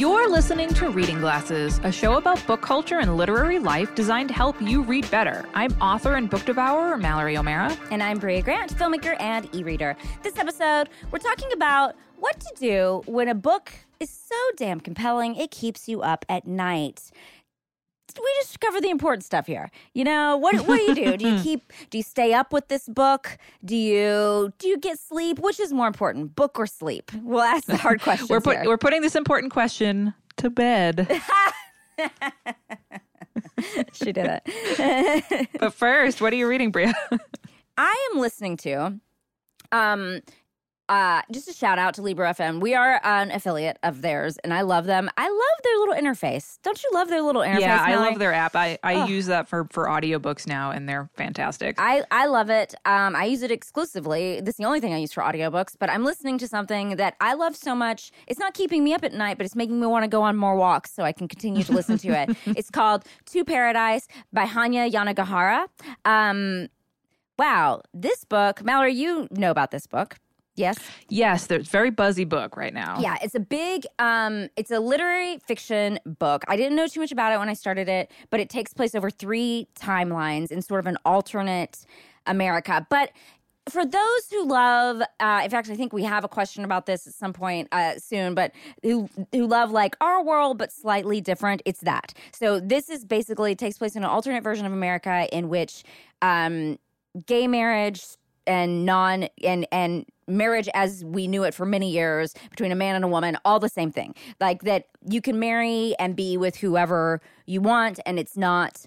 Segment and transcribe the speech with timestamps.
[0.00, 4.34] You're listening to Reading Glasses, a show about book culture and literary life designed to
[4.34, 5.46] help you read better.
[5.52, 7.76] I'm author and book devourer Mallory O'Meara.
[7.90, 9.98] And I'm Brea Grant, filmmaker and e reader.
[10.22, 15.34] This episode, we're talking about what to do when a book is so damn compelling
[15.34, 17.10] it keeps you up at night
[18.18, 19.70] we just cover the important stuff here.
[19.94, 21.16] You know, what what do you do?
[21.16, 23.38] do you keep do you stay up with this book?
[23.64, 25.38] Do you do you get sleep?
[25.38, 27.10] Which is more important, book or sleep?
[27.22, 28.30] We'll ask the hard questions.
[28.30, 31.08] we're put, we're putting this important question to bed.
[33.92, 35.48] she did it.
[35.58, 36.92] but first, what are you reading, Brea?
[37.76, 38.98] I am listening to
[39.72, 40.20] um
[40.90, 42.60] uh, just a shout out to Libro FM.
[42.60, 45.08] We are an affiliate of theirs, and I love them.
[45.16, 46.58] I love their little interface.
[46.62, 47.60] Don't you love their little interface?
[47.60, 47.92] Yeah, Mallory?
[47.92, 48.56] I love their app.
[48.56, 51.76] I, I use that for for audiobooks now, and they're fantastic.
[51.78, 52.74] I, I love it.
[52.84, 54.40] Um, I use it exclusively.
[54.40, 57.14] This is the only thing I use for audiobooks, but I'm listening to something that
[57.20, 58.10] I love so much.
[58.26, 60.36] It's not keeping me up at night, but it's making me want to go on
[60.36, 62.36] more walks so I can continue to listen to it.
[62.60, 65.68] It's called To Paradise by Hanya Yanagihara.
[66.04, 66.68] Um,
[67.38, 70.16] wow, this book, Mallory, you know about this book.
[70.56, 70.78] Yes.
[71.08, 72.98] Yes, there's very buzzy book right now.
[73.00, 76.44] Yeah, it's a big um it's a literary fiction book.
[76.48, 78.94] I didn't know too much about it when I started it, but it takes place
[78.94, 81.84] over 3 timelines in sort of an alternate
[82.26, 82.86] America.
[82.90, 83.10] But
[83.68, 87.06] for those who love, uh, in fact, I think we have a question about this
[87.06, 91.62] at some point uh, soon, but who who love like our world but slightly different,
[91.64, 92.12] it's that.
[92.32, 95.84] So this is basically takes place in an alternate version of America in which
[96.22, 96.78] um,
[97.26, 98.02] gay marriage
[98.50, 102.94] and non and and marriage as we knew it for many years between a man
[102.94, 106.56] and a woman all the same thing like that you can marry and be with
[106.56, 108.86] whoever you want and it's not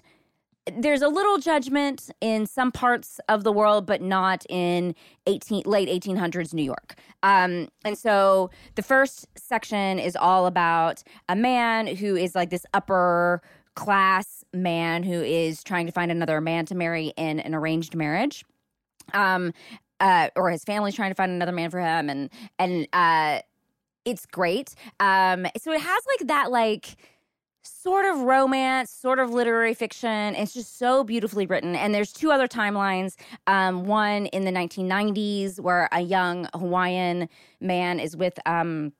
[0.78, 4.94] there's a little judgment in some parts of the world, but not in
[5.26, 6.94] 18, late 1800s New York.
[7.22, 12.64] Um, and so the first section is all about a man who is like this
[12.72, 13.42] upper
[13.74, 18.44] class man who is trying to find another man to marry in an arranged marriage.
[19.12, 19.52] Um,
[20.00, 23.40] uh, or his family's trying to find another man for him, and and uh,
[24.04, 24.74] it's great.
[25.00, 26.96] Um, so it has like that like
[27.62, 30.34] sort of romance, sort of literary fiction.
[30.34, 31.74] It's just so beautifully written.
[31.74, 33.14] And there's two other timelines.
[33.46, 37.28] Um, one in the 1990s where a young Hawaiian
[37.60, 38.92] man is with um,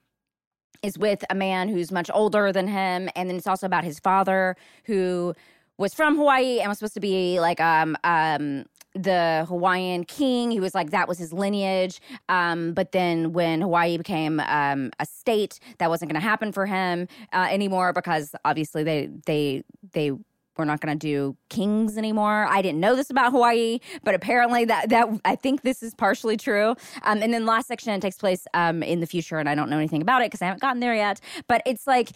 [0.82, 3.98] is with a man who's much older than him, and then it's also about his
[3.98, 5.34] father who
[5.78, 8.64] was from Hawaii and was supposed to be like um um
[8.94, 10.50] the Hawaiian king.
[10.50, 12.00] He was like that was his lineage.
[12.28, 16.66] Um, but then when Hawaii became um, a state, that wasn't going to happen for
[16.66, 20.12] him uh, anymore because obviously they they they
[20.56, 22.46] were not going to do kings anymore.
[22.48, 26.36] I didn't know this about Hawaii, but apparently that that I think this is partially
[26.36, 26.70] true.
[27.02, 29.68] Um, and then the last section takes place um, in the future, and I don't
[29.68, 31.20] know anything about it because I haven't gotten there yet.
[31.48, 32.10] But it's like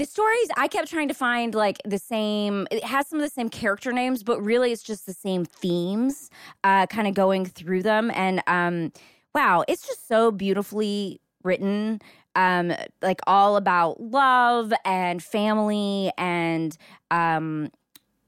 [0.00, 3.28] the stories I kept trying to find like the same it has some of the
[3.28, 6.30] same character names but really it's just the same themes
[6.64, 8.92] uh kind of going through them and um
[9.34, 12.00] wow it's just so beautifully written
[12.34, 12.72] um
[13.02, 16.78] like all about love and family and
[17.10, 17.68] um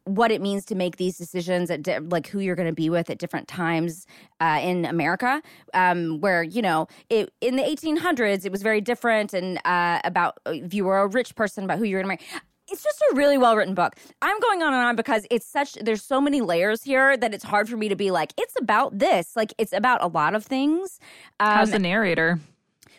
[0.05, 2.91] what it means to make these decisions at di- like who you're going to be
[2.91, 4.07] with at different times
[4.41, 5.43] uh, in America,
[5.75, 10.39] um, where you know it, in the 1800s it was very different, and uh, about
[10.47, 12.43] uh, if you were a rich person about who you're going to marry.
[12.71, 13.97] It's just a really well written book.
[14.23, 17.45] I'm going on and on because it's such there's so many layers here that it's
[17.45, 19.37] hard for me to be like it's about this.
[19.37, 20.99] Like it's about a lot of things.
[21.39, 22.41] Um, How's the narrator?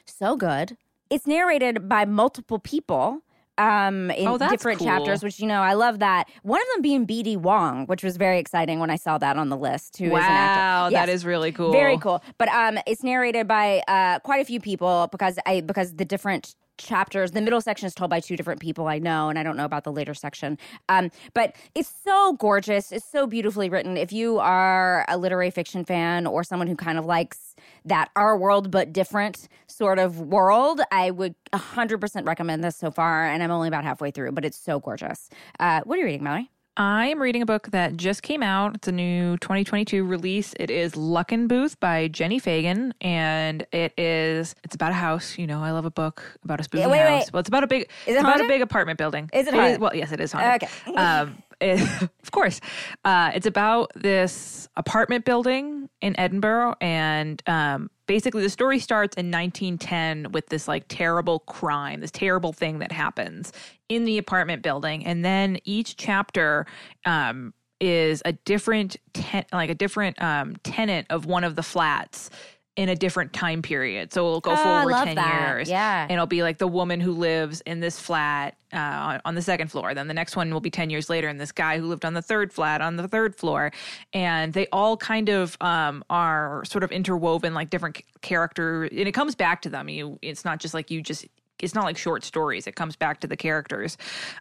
[0.05, 0.77] So good.
[1.09, 3.22] It's narrated by multiple people
[3.57, 4.87] um in oh, different cool.
[4.87, 6.27] chapters which you know i love that.
[6.41, 9.49] One of them being bd wong which was very exciting when i saw that on
[9.49, 10.91] the list who wow, is an actor.
[10.93, 11.71] Yes, that is really cool.
[11.71, 12.23] very cool.
[12.37, 16.55] But um it's narrated by uh quite a few people because i because the different
[16.83, 17.31] chapters.
[17.31, 19.65] The middle section is told by two different people I know, and I don't know
[19.65, 20.57] about the later section.
[20.89, 22.91] Um, but it's so gorgeous.
[22.91, 23.97] It's so beautifully written.
[23.97, 27.55] If you are a literary fiction fan or someone who kind of likes
[27.85, 33.25] that our world but different sort of world, I would 100% recommend this so far.
[33.25, 35.29] And I'm only about halfway through, but it's so gorgeous.
[35.59, 36.49] Uh, what are you reading, Mallory?
[36.75, 38.73] I am reading a book that just came out.
[38.75, 40.55] It's a new 2022 release.
[40.59, 45.37] It is Luckenbooth by Jenni Fagan, and it is it's about a house.
[45.37, 47.09] You know, I love a book about a spooky Yeah, wait, house.
[47.25, 47.33] wait.
[47.33, 47.83] Well, it's about a big.
[47.83, 49.29] Is it's it about a big apartment building.
[49.33, 49.81] Is it haunted?
[49.81, 50.67] well, yes, it is haunted.
[50.67, 50.95] Okay.
[50.95, 51.43] Um,
[52.23, 52.59] of course,
[53.05, 59.31] uh, it's about this apartment building in Edinburgh, and um, basically the story starts in
[59.31, 63.51] 1910 with this like terrible crime, this terrible thing that happens
[63.89, 66.65] in the apartment building, and then each chapter.
[67.05, 72.29] Um, is a different ten- like a different um, tenant of one of the flats
[72.75, 74.11] in a different time period.
[74.11, 75.47] So it'll go Oh, forward love 10 that.
[75.49, 75.69] years.
[75.69, 76.01] Yeah.
[76.03, 79.43] And it'll be like the woman who lives in this flat uh, on- on the
[79.43, 79.93] second floor.
[79.93, 82.15] Then the next one will be 10 years later, and this guy who lived on
[82.15, 83.71] the third flat on the third floor.
[84.13, 88.85] And they all kind of um, are sort of interwoven, like different c- character.
[88.85, 89.87] And it comes back to them.
[89.89, 91.27] You, It's not just like you just
[91.63, 92.67] it's not like short stories.
[92.67, 93.97] It comes back to the characters,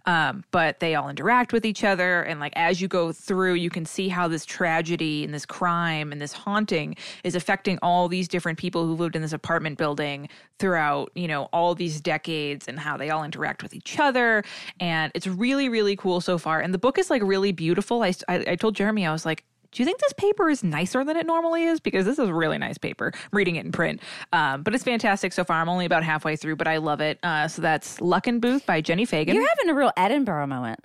[0.06, 2.22] um, but they all interact with each other.
[2.22, 6.12] And like as you go through, you can see how this tragedy and this crime
[6.12, 10.28] and this haunting is affecting all these different people who lived in this apartment building
[10.58, 14.44] throughout, you know, all these decades and how they all interact with each other.
[14.80, 16.60] And it's really, really cool so far.
[16.60, 18.02] And the book is like really beautiful.
[18.02, 21.02] I, I, I told Jeremy, I was like, do you think this paper is nicer
[21.04, 21.80] than it normally is?
[21.80, 23.12] Because this is a really nice paper.
[23.14, 24.00] I'm reading it in print,
[24.32, 25.60] um, but it's fantastic so far.
[25.60, 27.18] I'm only about halfway through, but I love it.
[27.22, 29.34] Uh, so that's Luckenbooth by Jenni Fagan.
[29.34, 30.80] You're having a real Edinburgh moment.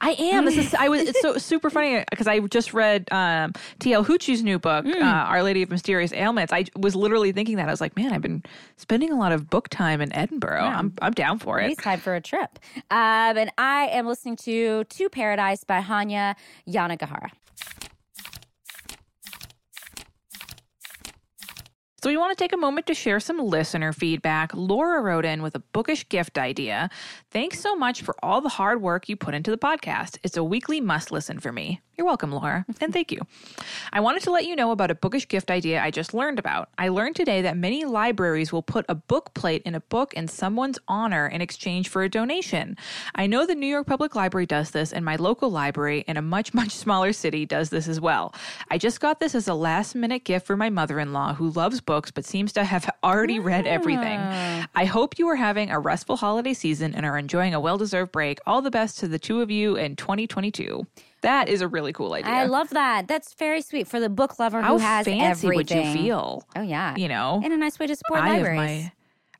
[0.00, 0.44] I am.
[0.44, 0.74] This is.
[0.74, 1.02] I was.
[1.02, 4.04] It's so super funny because I just read um, T.L.
[4.04, 6.52] Huchu's new book, uh, Our Lady of Mysterious Ailments.
[6.52, 7.68] I was literally thinking that.
[7.68, 8.42] I was like, man, I've been
[8.76, 10.62] spending a lot of book time in Edinburgh.
[10.62, 11.70] I'm I'm down for it.
[11.70, 12.58] it's time for a trip.
[12.90, 16.34] Um, and I am listening to To Paradise by Hanya
[16.68, 17.30] Yanagihara.
[22.00, 24.54] So we want to take a moment to share some listener feedback.
[24.54, 26.90] Laura wrote in with a bookish gift idea.
[27.32, 30.16] Thanks so much for all the hard work you put into the podcast.
[30.22, 31.80] It's a weekly must listen for me.
[31.98, 33.18] You're welcome, Laura, and thank you.
[33.92, 36.68] I wanted to let you know about a bookish gift idea I just learned about.
[36.78, 40.28] I learned today that many libraries will put a book plate in a book in
[40.28, 42.76] someone's honor in exchange for a donation.
[43.16, 46.22] I know the New York Public Library does this, and my local library in a
[46.22, 48.32] much, much smaller city does this as well.
[48.70, 51.50] I just got this as a last minute gift for my mother in law who
[51.50, 54.20] loves books but seems to have already read everything.
[54.74, 58.12] I hope you are having a restful holiday season and are enjoying a well deserved
[58.12, 58.38] break.
[58.46, 60.86] All the best to the two of you in 2022.
[61.22, 62.30] That is a really cool idea.
[62.30, 63.08] I love that.
[63.08, 66.04] That's very sweet for the book lover How who has fancy would you everything.
[66.04, 66.46] feel?
[66.54, 68.92] Oh yeah, You know, and a nice way to support I have my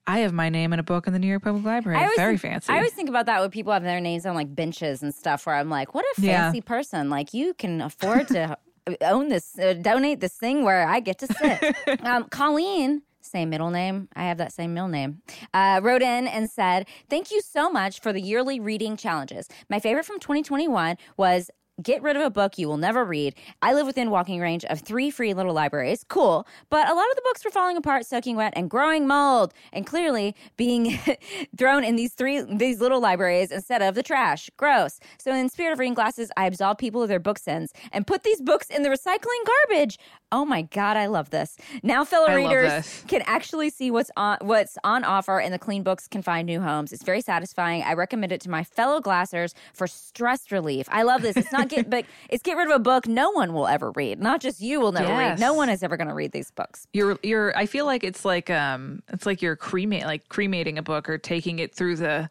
[0.06, 1.98] I have my name in a book in the New York Public Library.
[2.16, 2.72] Very think, fancy.
[2.72, 5.44] I always think about that when people have their names on like benches and stuff.
[5.46, 6.44] Where I'm like, what a Yeah.
[6.44, 7.10] fancy person!
[7.10, 8.56] Like you can afford to
[9.00, 12.00] own this, uh, donate this thing where I get to sit.
[12.04, 13.02] um, Colleen.
[13.20, 14.08] Same middle name.
[14.16, 15.20] I have that same middle name.
[15.52, 19.48] Uh, wrote in and said, Thank you so much for the yearly reading challenges.
[19.68, 23.36] My favorite from 2021 was Get rid of a book you will never read.
[23.62, 26.04] I live within walking range of three free little libraries.
[26.08, 26.44] Cool.
[26.70, 29.86] But a lot of the books were falling apart, soaking wet, and growing mold, and
[29.86, 30.98] clearly being
[31.56, 34.50] thrown in these three these little libraries instead of the trash.
[34.56, 34.98] Gross.
[35.18, 38.24] So in spirit of reading glasses, I absolve people of their book sins and put
[38.24, 39.98] these books in the recycling garbage.
[40.30, 41.56] Oh my god, I love this.
[41.82, 45.82] Now fellow I readers can actually see what's on what's on offer and the clean
[45.82, 46.92] books can find new homes.
[46.92, 47.82] It's very satisfying.
[47.82, 50.86] I recommend it to my fellow glassers for stress relief.
[50.90, 51.36] I love this.
[51.36, 54.20] It's not get but it's get rid of a book no one will ever read.
[54.20, 55.38] Not just you will never read.
[55.40, 56.86] No one is ever going to read these books.
[56.92, 60.82] you're you're I feel like it's like um it's like you're cremate like cremating a
[60.82, 62.28] book or taking it through the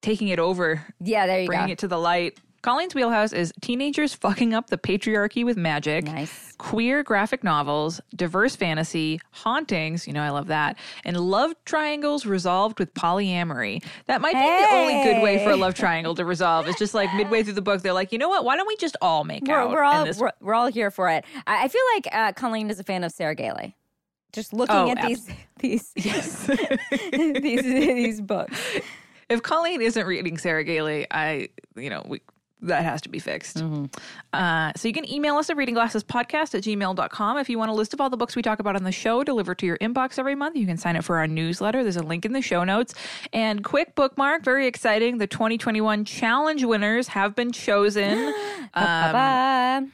[0.00, 1.72] taking it over, Yeah, there you bringing go.
[1.72, 2.38] it to the light.
[2.62, 6.04] Colleen's wheelhouse is teenagers fucking up the patriarchy with magic.
[6.06, 6.52] Nice.
[6.58, 12.80] Queer graphic novels, diverse fantasy, hauntings, you know, I love that, and love triangles resolved
[12.80, 13.84] with polyamory.
[14.06, 16.66] That might be the only good way for a love triangle to resolve.
[16.66, 18.44] It's just like midway through the book, they're like, you know what?
[18.44, 19.70] Why don't we just all make We're, out?
[19.70, 21.24] we're all this we're, we're all here for it.
[21.46, 23.76] I, I feel like uh, Colleen is a fan of Sarah Gailey.
[24.32, 25.28] Just looking Oh, at these
[25.60, 26.46] these Yes.
[27.12, 28.60] these these books.
[29.28, 32.20] if Colleen isn't reading Sarah Gailey, I, you know, we,
[32.62, 33.62] that has to be fixed.
[34.32, 37.38] Uh, so you can email us at readingglassespodcast at gmail.com.
[37.38, 39.22] If you want a list of all the books we talk about on the show
[39.22, 41.82] delivered to your inbox every month, you can sign up for our newsletter.
[41.82, 42.94] There's a link in the show notes.
[43.32, 45.18] And quick bookmark, very exciting.
[45.18, 48.34] The 2021 challenge winners have been chosen.
[48.74, 49.86] Um, Bye.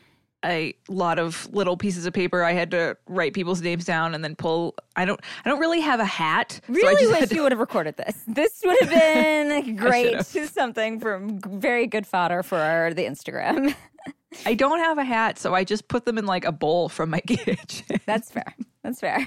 [0.44, 2.42] A lot of little pieces of paper.
[2.44, 4.74] I had to write people's names down and then pull.
[4.96, 5.20] I don't.
[5.44, 6.60] I don't really have a hat.
[6.66, 8.22] so I Really just wish you would have recorded this.
[8.26, 10.24] This would have been great.
[10.24, 13.74] Something from very good fodder for our, the Instagram.
[14.46, 17.10] I don't have a hat, so I just put them in like a bowl from
[17.10, 18.00] my kitchen.
[18.06, 18.54] That's fair.
[18.84, 19.26] That's fair.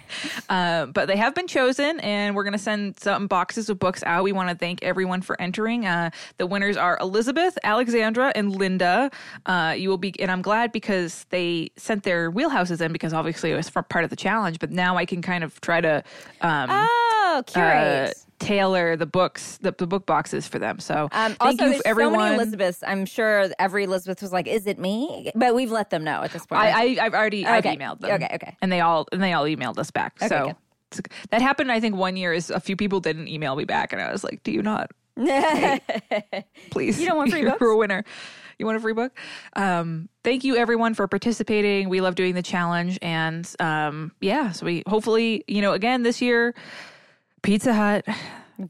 [0.49, 4.03] Uh, but they have been chosen, and we're going to send some boxes of books
[4.05, 4.23] out.
[4.23, 5.87] We want to thank everyone for entering.
[5.87, 9.09] Uh, the winners are Elizabeth, Alexandra, and Linda.
[9.47, 13.51] Uh, you will be, and I'm glad because they sent their wheelhouses in because obviously
[13.51, 14.59] it was part of the challenge.
[14.59, 16.03] But now I can kind of try to
[16.41, 16.69] um,
[17.55, 20.79] Oh, uh, tailor the books, the, the book boxes for them.
[20.79, 22.13] So Um, thank also, you, everyone.
[22.13, 22.83] so many Elizabeths.
[22.85, 26.31] I'm sure every Elizabeth was like, "Is it me?" But we've let them know at
[26.31, 26.61] this point.
[26.61, 26.69] I,
[26.99, 28.11] I I've already I've emailed them.
[28.11, 28.57] Okay, okay.
[28.61, 30.13] And they all and they all emailed us back.
[30.21, 30.53] Okay, so
[30.91, 31.07] good.
[31.31, 31.71] that happened.
[31.71, 34.23] I think one year is a few people didn't email me back, and I was
[34.23, 34.91] like, "Do you not?
[36.71, 38.03] Please, You don't want free you're a winner."
[38.59, 39.15] you want a free book?
[39.55, 41.89] Um, thank you everyone for participating.
[41.89, 46.23] We love doing the challenge, and um, yeah, so we hopefully, you know, again this
[46.23, 46.55] year,
[47.47, 48.05] Pizza Hut.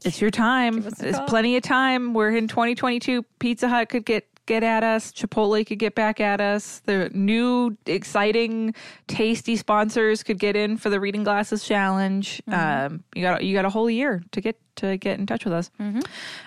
[0.04, 0.82] It's your time.
[0.82, 2.14] There's plenty of time.
[2.14, 3.24] We're in 2022.
[3.40, 5.10] Pizza Hut could get get at us.
[5.10, 6.80] Chipotle could get back at us.
[6.84, 8.76] The new exciting,
[9.08, 12.40] tasty sponsors could get in for the Reading Glasses Challenge.
[12.48, 12.94] Mm-hmm.
[12.94, 15.54] Um, you got you got a whole year to get to get in touch with
[15.54, 15.72] us.
[15.80, 16.02] Mm-hmm.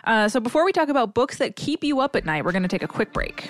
[0.06, 2.64] Uh, so before we talk about books that keep you up at night, we're going
[2.64, 3.50] to take a quick break.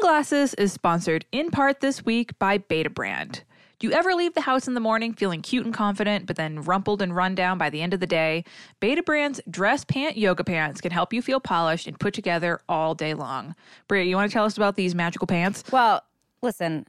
[0.00, 3.42] Reading Glasses is sponsored in part this week by Betabrand.
[3.78, 6.62] Do you ever leave the house in the morning feeling cute and confident, but then
[6.62, 8.44] rumpled and run down by the end of the day?
[8.80, 13.12] Betabrand's dress pant yoga pants can help you feel polished and put together all day
[13.12, 13.54] long.
[13.88, 15.64] Brea, you want to tell us about these magical pants?
[15.70, 16.02] Well,
[16.40, 16.86] listen,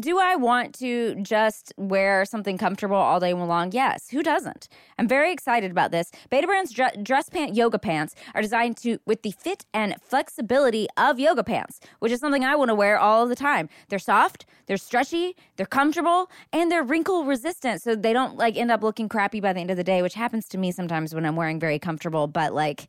[0.00, 3.72] do I want to just wear something comfortable all day long?
[3.72, 4.08] Yes.
[4.10, 4.68] Who doesn't?
[4.98, 6.10] I'm very excited about this.
[6.30, 11.18] Beta Betabrand's dress pant yoga pants are designed to with the fit and flexibility of
[11.18, 13.68] yoga pants, which is something I want to wear all the time.
[13.88, 18.70] They're soft, they're stretchy, they're comfortable, and they're wrinkle resistant, so they don't like end
[18.70, 21.26] up looking crappy by the end of the day, which happens to me sometimes when
[21.26, 22.88] I'm wearing very comfortable, but like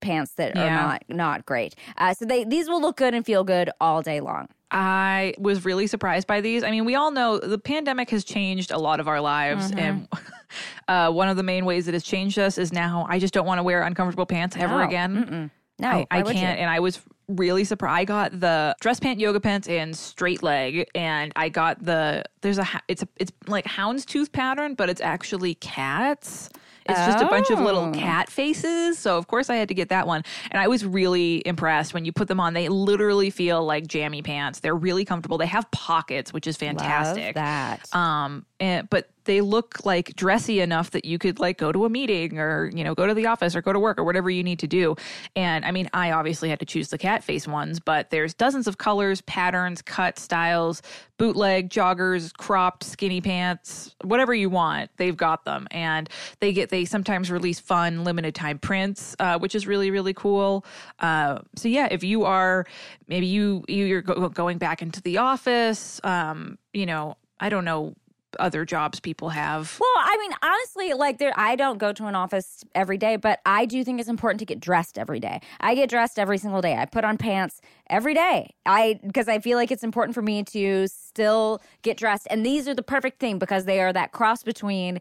[0.00, 0.66] pants that yeah.
[0.66, 1.74] are not not great.
[1.96, 4.48] Uh, so they these will look good and feel good all day long.
[4.70, 6.62] I was really surprised by these.
[6.62, 9.78] I mean, we all know the pandemic has changed a lot of our lives, mm-hmm.
[9.78, 10.08] and
[10.88, 13.46] uh, one of the main ways that has changed us is now I just don't
[13.46, 14.64] want to wear uncomfortable pants no.
[14.64, 15.24] ever again.
[15.24, 15.50] Mm-mm.
[15.80, 16.58] No, I, I can't.
[16.58, 18.00] And I was really surprised.
[18.00, 22.58] I got the dress pant yoga pants and straight leg, and I got the there's
[22.58, 26.50] a it's a it's like houndstooth pattern, but it's actually cats.
[26.88, 27.92] It's just a bunch of little oh.
[27.92, 28.98] cat faces.
[28.98, 30.22] So, of course, I had to get that one.
[30.50, 32.54] And I was really impressed when you put them on.
[32.54, 34.60] They literally feel like jammy pants.
[34.60, 35.38] They're really comfortable.
[35.38, 37.24] They have pockets, which is fantastic.
[37.26, 37.94] Love that.
[37.94, 41.90] Um, and, but they look like dressy enough that you could like go to a
[41.90, 44.42] meeting or you know go to the office or go to work or whatever you
[44.42, 44.96] need to do.
[45.36, 48.66] And i mean i obviously had to choose the cat face ones but there's dozens
[48.66, 50.82] of colors patterns cut styles
[51.18, 55.68] bootleg joggers cropped skinny pants whatever you want they've got them.
[55.70, 56.08] And
[56.40, 60.64] they get they sometimes release fun limited time prints uh, which is really really cool.
[61.00, 62.66] Uh, so yeah if you are
[63.08, 67.94] maybe you you're go- going back into the office um, you know I don't know
[68.38, 69.76] other jobs people have.
[69.80, 73.40] Well, I mean, honestly, like there, I don't go to an office every day, but
[73.46, 75.40] I do think it's important to get dressed every day.
[75.60, 76.76] I get dressed every single day.
[76.76, 78.54] I put on pants every day.
[78.66, 82.68] I because I feel like it's important for me to still get dressed, and these
[82.68, 85.00] are the perfect thing because they are that cross between.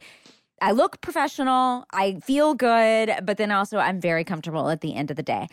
[0.60, 5.12] I look professional, I feel good, but then also I'm very comfortable at the end
[5.12, 5.48] of the day.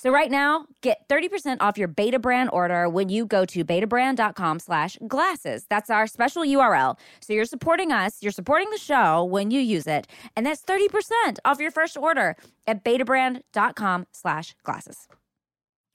[0.00, 4.96] So right now, get 30% off your Betabrand order when you go to betabrand.com slash
[5.06, 5.66] glasses.
[5.68, 6.98] That's our special URL.
[7.20, 11.36] So you're supporting us, you're supporting the show when you use it, and that's 30%
[11.44, 12.34] off your first order
[12.66, 15.06] at betabrand.com slash glasses.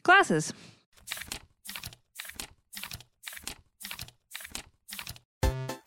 [0.04, 0.54] Glasses.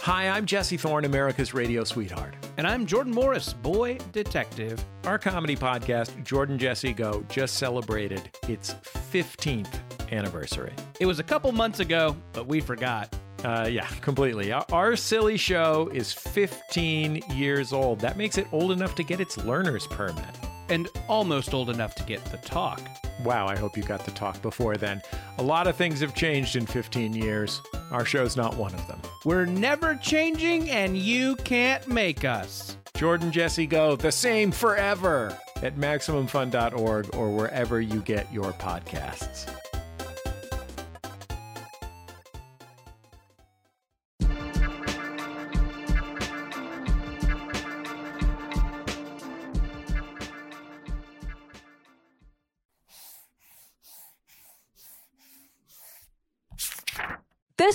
[0.03, 2.35] Hi, I'm Jesse Thorne, America's radio sweetheart.
[2.57, 4.83] And I'm Jordan Morris, boy detective.
[5.05, 8.75] Our comedy podcast, Jordan Jesse Go, just celebrated its
[9.13, 9.81] 15th
[10.13, 10.73] anniversary.
[11.01, 13.15] It was a couple months ago, but we forgot.
[13.45, 14.53] Uh, yeah, completely.
[14.53, 17.99] Our, our, silly show is 15 years old.
[18.01, 20.25] That makes it old enough to get its learner's permit.
[20.69, 22.81] And almost old enough to get the talk.
[23.25, 25.03] Wow, I hope you got the talk before then.
[25.39, 27.61] A lot of things have changed in 15 years.
[27.91, 29.01] Our show's not one of them.
[29.25, 32.77] We're never changing, and you can't make us.
[32.97, 39.58] Jordan Jesse Go, the same forever at MaximumFun.org or wherever you get your podcasts.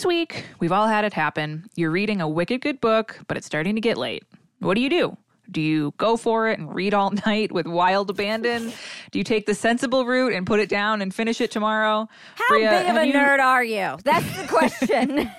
[0.03, 1.69] This week, we've all had it happen.
[1.77, 4.25] You're reading a wicked good book, but it's starting to get late.
[4.59, 5.15] What do you do?
[5.49, 8.73] Do you go for it and read all night with wild abandon?
[9.11, 12.09] Do you take the sensible route and put it down and finish it tomorrow?
[12.35, 13.13] How Brea, big of a you...
[13.13, 13.97] nerd are you?
[14.03, 15.31] That's the question.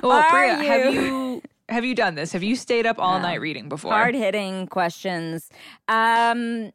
[0.04, 0.70] well, are Brea, you...
[0.70, 2.30] have you have you done this?
[2.30, 3.90] Have you stayed up all night reading before?
[3.90, 5.50] Hard hitting questions.
[5.88, 6.70] Um,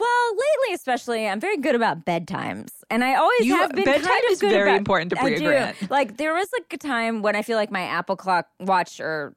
[0.00, 3.84] well, lately, especially, I'm very good about bedtimes, and I always you, have been.
[3.84, 5.90] Bedtime kind of is very important to Brea Grant.
[5.90, 9.34] Like there was like a time when I feel like my Apple clock, watch, or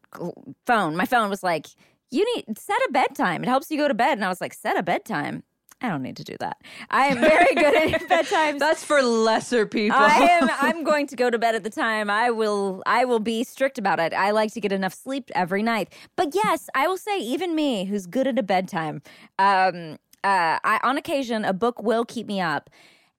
[0.65, 1.67] phone, my phone was like,
[2.11, 3.43] "You need set a bedtime.
[3.43, 5.43] It helps you go to bed." And I was like, "Set a bedtime."
[5.83, 6.61] I don't need to do that.
[6.89, 8.59] I am very good at bedtimes.
[8.59, 9.97] That's for lesser people.
[9.99, 12.09] I am I'm going to go to bed at the time.
[12.09, 14.13] I will I will be strict about it.
[14.13, 15.93] I like to get enough sleep every night.
[16.15, 19.01] But yes, I will say even me who's good at a bedtime,
[19.37, 22.69] um uh I on occasion a book will keep me up.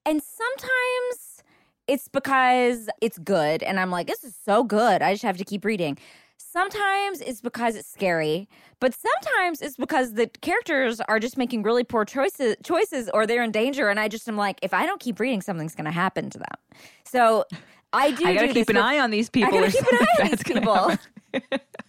[0.06, 1.42] And sometimes
[1.86, 5.02] it's because it's good and I'm like this is so good.
[5.02, 5.98] I just have to keep reading.
[6.36, 8.48] Sometimes it's because it's scary,
[8.80, 13.42] but sometimes it's because the characters are just making really poor choices choices or they're
[13.42, 15.90] in danger and I just am like if I don't keep reading something's going to
[15.90, 16.56] happen to them.
[17.04, 17.44] So
[17.92, 19.56] I do I gotta do keep an with- eye on these people.
[19.56, 21.58] I gotta keep an eye on these people.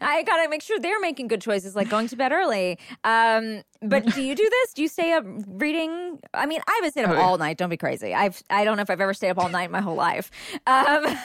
[0.00, 2.78] I gotta make sure they're making good choices, like going to bed early.
[3.04, 4.72] Um, but do you do this?
[4.72, 6.18] Do you stay up reading?
[6.32, 7.20] I mean, I haven't stayed up Oh, yeah.
[7.20, 7.58] all night.
[7.58, 8.14] Don't be crazy.
[8.14, 10.30] I've I don't know if I've ever stayed up all night in my whole life.
[10.66, 11.16] Um, like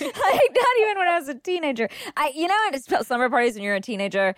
[0.00, 1.88] not even when I was a teenager.
[2.16, 4.34] I you know at s- summer parties when you're a teenager.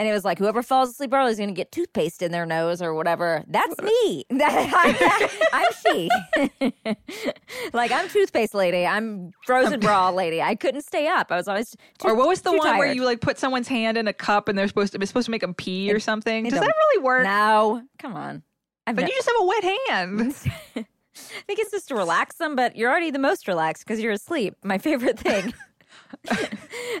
[0.00, 2.46] And it was like whoever falls asleep early is going to get toothpaste in their
[2.46, 3.44] nose or whatever.
[3.46, 4.24] That's me.
[4.30, 6.96] That, I'm, I'm she.
[7.74, 8.86] like I'm toothpaste lady.
[8.86, 10.40] I'm frozen raw lady.
[10.40, 11.30] I couldn't stay up.
[11.30, 13.98] I was always too, Or what was the one where you like put someone's hand
[13.98, 16.46] in a cup and they're supposed to it's supposed to make them pee or something?
[16.46, 17.24] it Does that really work?
[17.24, 18.42] No, come on.
[18.86, 20.34] I've But you just have a wet hand.
[20.76, 24.12] I think it's just to relax them, but you're already the most relaxed because you're
[24.12, 24.54] asleep.
[24.64, 25.52] My favorite thing.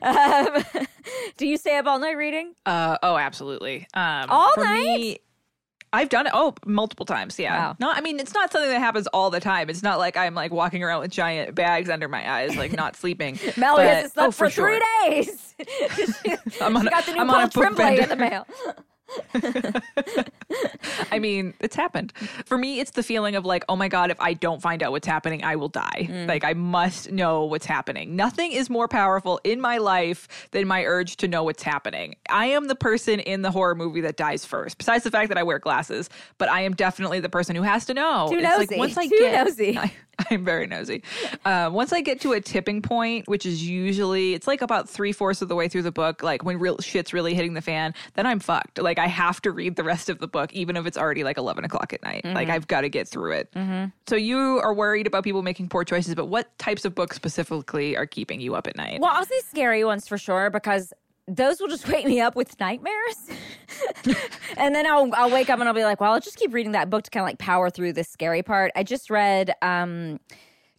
[0.02, 0.64] Um,
[1.36, 2.54] do you stay up all night reading?
[2.66, 3.86] Uh, oh, absolutely.
[3.94, 4.98] Um, All for night?
[4.98, 5.18] Me,
[5.92, 6.32] I've done it.
[6.34, 7.38] Oh, multiple times.
[7.38, 7.58] Yeah.
[7.58, 7.76] Wow.
[7.80, 9.68] No, I mean it's not something that happens all the time.
[9.68, 12.94] It's not like I'm like walking around with giant bags under my eyes, like not
[12.96, 13.38] sleeping.
[13.56, 14.78] Mel But- hasn't slept oh, for, sure.
[14.78, 15.54] three days.
[16.22, 18.02] she, I'm on a- got the new I'm on a book bender.
[18.02, 18.46] in the mail.
[21.12, 22.12] I mean, it's happened.
[22.44, 24.92] For me, it's the feeling of like, oh my God, if I don't find out
[24.92, 26.08] what's happening, I will die.
[26.08, 26.28] Mm.
[26.28, 28.16] Like, I must know what's happening.
[28.16, 32.16] Nothing is more powerful in my life than my urge to know what's happening.
[32.28, 35.38] I am the person in the horror movie that dies first, besides the fact that
[35.38, 38.28] I wear glasses, but I am definitely the person who has to know.
[38.30, 38.66] Too it's nosy.
[38.66, 39.78] like once I Too get, nosy.
[39.78, 39.92] I,
[40.30, 41.02] I'm very nosy.
[41.44, 45.12] Uh, once I get to a tipping point, which is usually, it's like about three
[45.12, 47.94] fourths of the way through the book, like when real shit's really hitting the fan,
[48.14, 48.78] then I'm fucked.
[48.80, 51.38] Like I have to read the rest of the book, even if it's already like
[51.38, 52.24] 11 o'clock at night.
[52.24, 53.52] Like I've got to get through it.
[54.06, 57.96] So you are worried about people making poor choices, but what types of books specifically
[57.96, 59.00] are keeping you up at night?
[59.00, 60.92] Well, I'll say scary ones for sure because
[61.28, 63.30] those will just wake me up with nightmares.
[64.56, 66.72] and then I'll I'll wake up and I'll be like, well, I'll just keep reading
[66.72, 68.72] that book to kind of like power through the scary part.
[68.76, 70.18] I just read um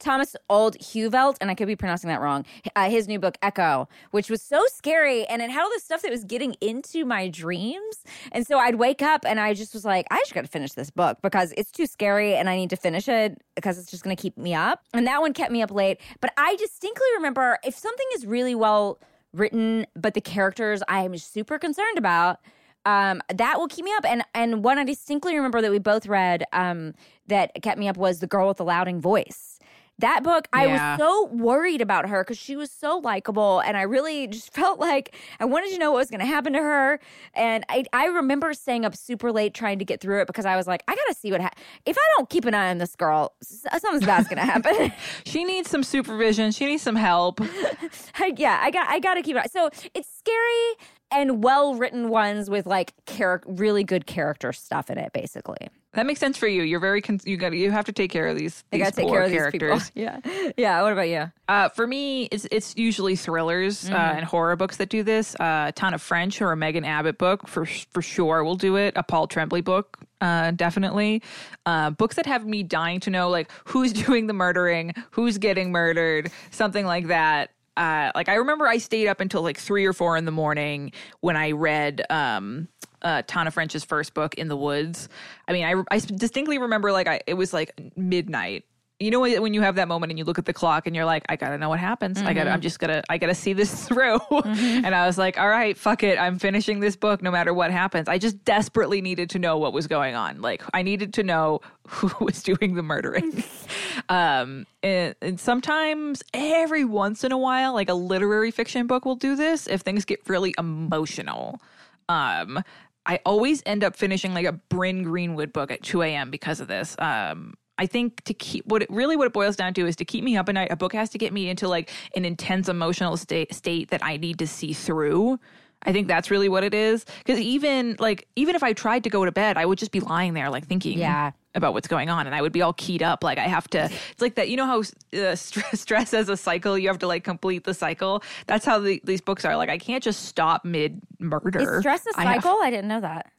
[0.02, 2.44] Thomas Olde Heuvelt, and I could be pronouncing that wrong.
[2.76, 6.02] Uh, his new book Echo, which was so scary, and it had all this stuff
[6.02, 8.04] that was getting into my dreams.
[8.32, 10.74] And so I'd wake up and I just was like, I just got to finish
[10.74, 14.04] this book because it's too scary, and I need to finish it because it's just
[14.04, 14.84] going to keep me up.
[14.94, 16.02] And that one kept me up late.
[16.20, 19.00] But I distinctly remember if something is really well
[19.34, 22.40] written, but the characters I am super concerned about
[22.86, 24.06] um, that will keep me up.
[24.06, 26.94] And and one I distinctly remember that we both read um,
[27.28, 29.60] that kept me up was the girl with the louding voice.
[30.02, 33.84] That book, I was so worried about her because she was so likable, and I
[33.84, 37.00] really just felt like I wanted to know what was going to happen to her.
[37.34, 40.56] And I, I remember staying up super late trying to get through it because I
[40.58, 41.42] was like, I got to see what.
[41.42, 41.52] Ha-
[41.86, 44.92] if I don't keep an eye on this girl, something's bad's going to happen.
[45.26, 46.52] She needs some supervision.
[46.52, 47.40] She needs some help.
[48.20, 49.52] I- yeah, I got I got to keep it.
[49.52, 54.98] So it's scary and well written ones with like char- really good character stuff in
[54.98, 55.70] it, basically.
[55.94, 56.64] That makes sense for you.
[56.64, 58.64] You're very con- you got you have to take care of these.
[58.72, 59.92] I these got to take poor care of characters.
[59.94, 60.22] these people.
[60.46, 60.82] Yeah, yeah.
[60.84, 61.30] What about you?
[61.50, 64.18] Uh, for me, it's it's usually thrillers uh, Mm-hmm.
[64.20, 65.36] and horror books that do this.
[65.36, 68.94] Uh, a Tana French or a Megan Abbott book for for sure will do it.
[68.96, 71.22] A Paul Tremblay book, uh, definitely.
[71.66, 75.72] Uh, books that have me dying to know like who's doing the murdering, who's getting
[75.74, 77.52] murdered, something like that.
[77.76, 80.92] Uh, like I remember I stayed up until like three or four in the morning
[81.20, 82.68] when I read um,
[83.02, 85.10] uh, Tana French's first book, In the Woods.
[85.48, 88.66] I mean, I, I distinctly remember like I, it was like midnight.
[89.00, 91.06] You know when you have that moment and you look at the clock and you're
[91.06, 92.22] like, I gotta know what happens.
[92.22, 94.20] I gotta, I'm just gonna, I gotta see this through.
[94.46, 97.72] and I was like, all right, fuck it, I'm finishing this book no matter what
[97.72, 98.08] happens.
[98.08, 100.40] I just desperately needed to know what was going on.
[100.40, 103.44] Like I needed to know who was doing the murdering.
[104.10, 109.16] um, and, and sometimes every once in a while, like a literary fiction book will
[109.16, 111.60] do this if things get really emotional.
[112.08, 112.64] Um,
[113.06, 116.30] I always end up finishing like a Bryn Greenwood book at 2 a.m.
[116.30, 116.96] because of this.
[117.00, 120.06] Um, I think to keep what it really what it boils down to is to
[120.06, 120.72] keep me up at night.
[120.72, 124.18] A book has to get me into like an intense emotional state state that I
[124.18, 125.40] need to see through.
[125.84, 127.06] I think that's really what it is.
[127.20, 130.00] Because even like even if I tried to go to bed, I would just be
[130.00, 131.32] lying there like thinking Yeah.
[131.56, 133.24] about what's going on, and I would be all keyed up.
[133.24, 133.86] Like I have to.
[134.12, 134.50] It's like that.
[134.50, 134.80] You know how
[135.20, 136.78] uh, stress, stress as a cycle.
[136.78, 138.24] You have to like complete the cycle.
[138.48, 139.56] That's how the, these books are.
[139.58, 141.60] Like I can't just stop mid murder.
[141.78, 142.60] Is stress a I have- cycle?
[142.62, 143.32] I, didn't know that.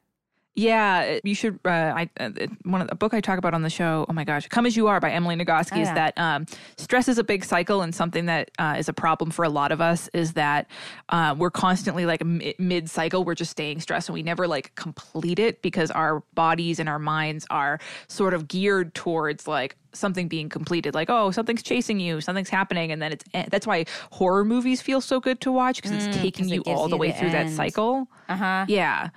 [0.55, 1.59] Yeah, you should.
[1.65, 2.29] Uh, I uh,
[2.63, 4.05] one of the book I talk about on the show.
[4.07, 6.45] Oh my gosh, "Come as You Are" by Emily Nagoski Oh, is that um,
[6.77, 9.71] stress is a big cycle, and something that uh, is a problem for a lot
[9.71, 10.67] of us is that
[11.09, 13.23] uh, we're constantly like mid cycle.
[13.23, 16.99] We're just staying stressed, and we never like complete it because our bodies and our
[16.99, 22.19] minds are sort of geared towards like something being completed like oh something's chasing you
[22.19, 25.75] something's happening and then it's eh, that's why horror movies feel so good to watch
[25.75, 28.65] because it's taking 'cause it you all the way the through that cycle Uh-huh.
[28.67, 29.09] yeah.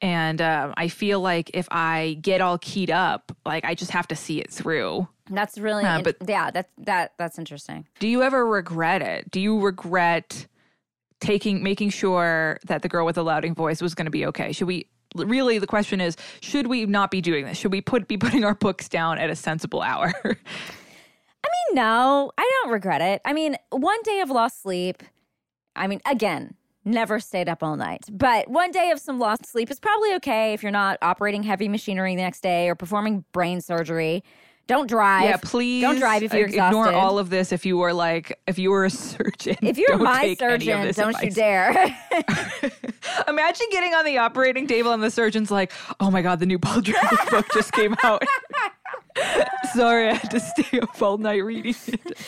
[0.00, 4.06] And um, I feel like if I get all keyed up, like I just have
[4.08, 5.08] to see it through.
[5.30, 7.86] That's really Uh, in- but- yeah, that's that that's interesting.
[8.00, 9.30] Do you ever regret it?
[9.30, 10.46] Do you regret
[11.20, 14.52] taking making sure that the girl with the louding voice was going to be okay?
[14.52, 17.56] Should we really the question is should we not be doing this?
[17.56, 20.12] Should we put be putting our books down at a sensible hour?
[20.24, 23.22] I mean, no, I don't regret it.
[23.24, 25.02] I mean, one day of lost sleep.
[25.76, 26.54] I mean, again,
[26.84, 30.52] never stayed up all night, but one day of some lost sleep is probably okay
[30.54, 34.22] if you're not operating heavy machinery the next day or performing brain surgery.
[34.66, 35.24] Don't drive.
[35.24, 36.78] yeah, please don't drive if you're exhausted.
[36.78, 39.56] Ignore all of this if you were like if you were a surgeon.
[39.60, 41.72] if you're my take any of surgeon, don't you dare.
[43.28, 45.70] Imagine getting on the operating table and the surgeon's like,
[46.00, 48.22] "Oh my god, the new Paul Jarvis book just came out."
[49.74, 52.18] Sorry, I had to stay up all night reading it.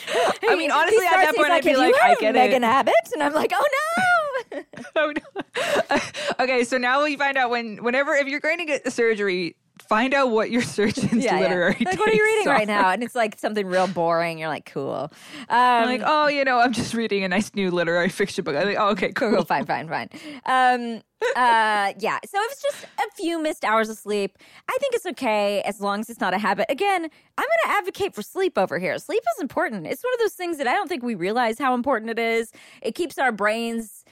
[0.47, 2.67] I mean, honestly, at that point, I'd be "Have like, you "I get Megan it."
[2.67, 4.03] Abbott, and I'm like, oh no.
[4.97, 5.99] Oh, no.
[6.41, 9.57] okay, so now we find out when, whenever, if you're going to get the surgery,
[9.89, 11.41] find out what your surgeon's Yeah, yeah.
[11.41, 11.77] literary.
[11.85, 12.91] Like, what are you reading right now?
[12.91, 14.39] And it's like something real boring.
[14.39, 14.93] You're like, cool.
[14.95, 15.11] Um,
[15.49, 18.57] I'm like, oh, you know, I'm just reading a nice new literary fiction book.
[18.57, 19.37] I'm like, oh, okay, cool, cool.
[19.39, 20.09] cool, fine, fine, fine.
[20.47, 21.03] Um,
[21.35, 22.19] uh, yeah.
[22.25, 25.81] So if it's just a few missed hours of sleep, I think it's okay as
[25.81, 26.67] long as it's not a habit.
[26.69, 28.99] Again, I'm going to advocate for sleep over here.
[28.99, 29.87] Sleep is important.
[29.87, 32.53] It's one of those things that I don't think we realize how important it is.
[32.83, 34.05] It keeps our brains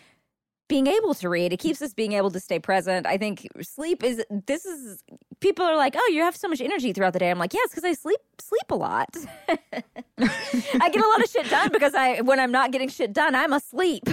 [0.74, 1.52] being able to read.
[1.52, 3.06] It keeps us being able to stay present.
[3.06, 5.04] I think sleep is this is
[5.38, 7.72] people are like, "Oh, you have so much energy throughout the day." I'm like, "Yes,
[7.72, 9.08] cuz I sleep sleep a lot."
[10.18, 13.36] I get a lot of shit done because I when I'm not getting shit done,
[13.36, 14.02] I'm asleep.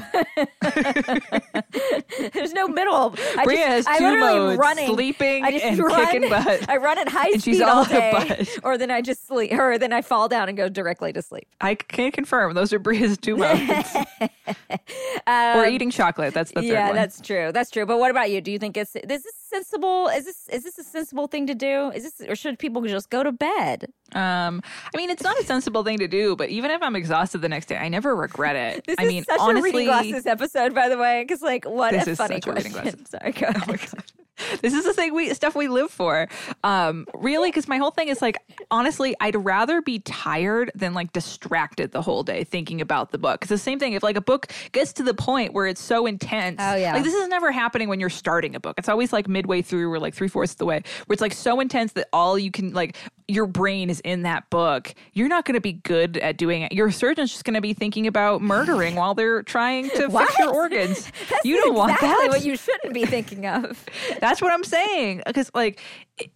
[2.33, 3.15] There's no middle.
[3.37, 6.69] I Brea just, has two literally modes, running, sleeping I just and run, kicking butt.
[6.69, 8.59] I run at high And she's speed all all day, butt.
[8.63, 11.47] or then I just sleep, or then I fall down and go directly to sleep.
[11.59, 13.97] I can't confirm those are Brea's two modes.
[15.55, 16.33] Or eating chocolate.
[16.33, 16.95] That's the Um, yeah, one.
[16.95, 17.51] that's true.
[17.51, 17.85] That's true.
[17.85, 18.41] But what about you?
[18.41, 20.07] Do you think it's is this sensible?
[20.07, 21.91] Is this is this a sensible thing to do?
[21.93, 23.85] Is this or should people just go to bed?
[24.13, 24.61] Um,
[24.93, 27.49] I mean, it's not a sensible thing to do, but even if I'm exhausted the
[27.49, 28.85] next day, I never regret it.
[28.85, 31.65] This I is mean, such honestly, a reading glasses episode, by the way, because like
[31.65, 32.91] what This a is funny such a reading question.
[33.05, 33.09] glasses.
[33.09, 33.63] Sorry, go ahead.
[33.63, 34.03] Oh my god.
[34.61, 36.27] This is the thing we stuff we live for.
[36.63, 38.37] Um, really, because my whole thing is like,
[38.69, 43.39] honestly, I'd rather be tired than like distracted the whole day thinking about the book.
[43.39, 46.05] Because the same thing, if like a book gets to the point where it's so
[46.05, 46.93] intense, Oh, yeah.
[46.93, 48.75] like this is never happening when you're starting a book.
[48.77, 51.33] It's always like midway through or like three fourths of the way, where it's like
[51.33, 52.95] so intense that all you can like
[53.31, 54.93] your brain is in that book.
[55.13, 56.71] You're not going to be good at doing it.
[56.73, 60.27] Your surgeon's just going to be thinking about murdering while they're trying to What?
[60.27, 61.11] fix your organs.
[61.43, 62.27] You don't want that.
[62.29, 63.83] what you shouldn't be thinking of.
[64.19, 65.23] That's what I'm saying.
[65.25, 65.79] Because, like,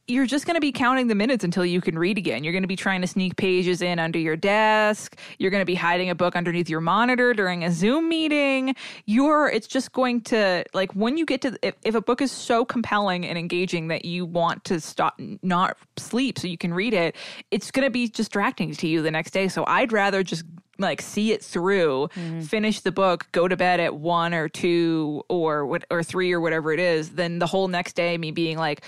[0.08, 2.44] you're just going to be counting the minutes until you can read again.
[2.44, 5.18] You're going to be trying to sneak pages in under your desk.
[5.40, 8.76] You're going to be hiding a book underneath your monitor during a Zoom meeting.
[9.06, 12.32] You're, it's just going to, like, when you get to, if, if a book is
[12.32, 16.94] so compelling and engaging that you want to stop, not sleep so you can read
[16.94, 17.16] it,
[17.52, 19.48] it's going to be distracting to you the next day.
[19.48, 20.44] So I'd rather just,
[20.78, 22.42] like see it through, mm-hmm.
[22.42, 26.42] finish the book, go to bed at one or two or what or three or
[26.42, 28.84] whatever it is, then the whole next day me being like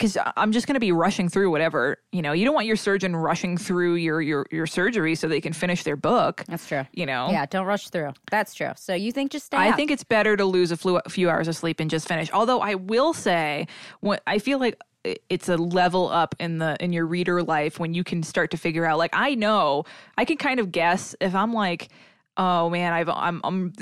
[0.00, 2.32] because I'm just going to be rushing through whatever you know.
[2.32, 5.82] You don't want your surgeon rushing through your your your surgery so they can finish
[5.82, 6.42] their book.
[6.48, 6.86] That's true.
[6.92, 7.28] You know.
[7.30, 8.14] Yeah, don't rush through.
[8.30, 8.72] That's true.
[8.76, 9.76] So you think just stay I up.
[9.76, 12.30] think it's better to lose a flu- few hours of sleep and just finish.
[12.32, 13.66] Although I will say,
[14.00, 14.80] when I feel like
[15.28, 18.56] it's a level up in the in your reader life when you can start to
[18.56, 18.98] figure out.
[18.98, 19.84] Like I know
[20.16, 21.88] I can kind of guess if I'm like.
[22.36, 23.72] Oh man, I've, I'm I'm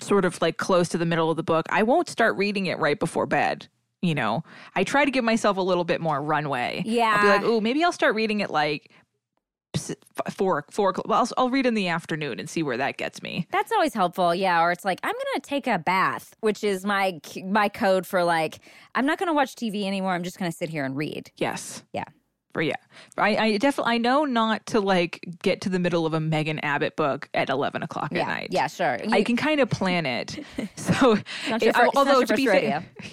[0.00, 1.64] sort of like close to the middle of the book.
[1.70, 3.68] I won't start reading it right before bed.
[4.04, 4.44] You know,
[4.76, 6.82] I try to give myself a little bit more runway.
[6.84, 7.14] Yeah.
[7.16, 8.90] I'll be like, oh, maybe I'll start reading it like
[10.30, 10.90] four four.
[10.90, 11.08] o'clock.
[11.08, 13.46] Well, I'll, I'll read in the afternoon and see where that gets me.
[13.50, 14.60] That's always helpful, yeah.
[14.60, 18.60] Or it's like I'm gonna take a bath, which is my my code for like
[18.94, 20.12] I'm not gonna watch TV anymore.
[20.12, 21.30] I'm just gonna sit here and read.
[21.38, 21.82] Yes.
[21.92, 22.04] Yeah.
[22.54, 22.74] For yeah.
[23.18, 26.60] I, I definitely I know not to like get to the middle of a Megan
[26.60, 28.48] Abbott book at eleven o'clock Yeah, at night.
[28.52, 28.98] yeah, sure.
[29.10, 30.38] I can kind of plan it.
[30.76, 32.84] So, it- fir- it's not although to be fair,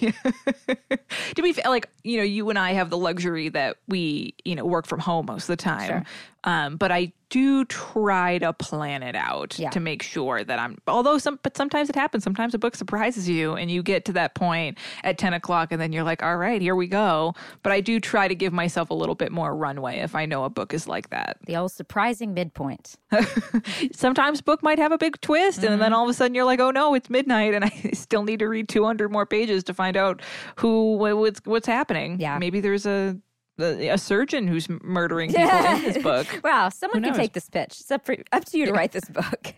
[1.34, 4.54] to be fair, like you know, you and I have the luxury that we you
[4.54, 5.88] know work from home most of the time.
[5.88, 6.04] Sure.
[6.44, 9.70] Um, but I do try to plan it out Yeah.
[9.70, 10.76] to make sure that I'm.
[10.86, 12.24] Although some, but sometimes it happens.
[12.24, 15.80] Sometimes a book surprises you, and you get to that point at ten o'clock, and
[15.80, 18.90] then you're like, "All right, here we go." But I do try to give myself
[18.90, 21.38] a little bit more runway if I know a book is like that.
[21.46, 22.96] The old surprising midpoint.
[23.92, 25.78] Sometimes book might have a big twist, and Mm-hmm.
[25.80, 28.40] then all of a sudden you're like, "Oh no, it's midnight," and I still need
[28.40, 30.20] to read two hundred more pages to find out
[30.56, 32.20] who what's what's happening.
[32.20, 32.38] Yeah.
[32.38, 33.16] maybe there's a
[33.58, 36.40] a, surgeon who's murdering people in this book.
[36.44, 37.80] Wow, someone can take this pitch.
[37.80, 39.54] It's up, for, up to you to write this book.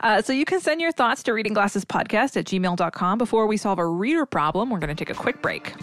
[0.00, 3.18] Uh, so you can send your thoughts to reading glasses podcast at gmail.com.
[3.18, 5.74] Before we solve a reader problem, we're going to take a quick break.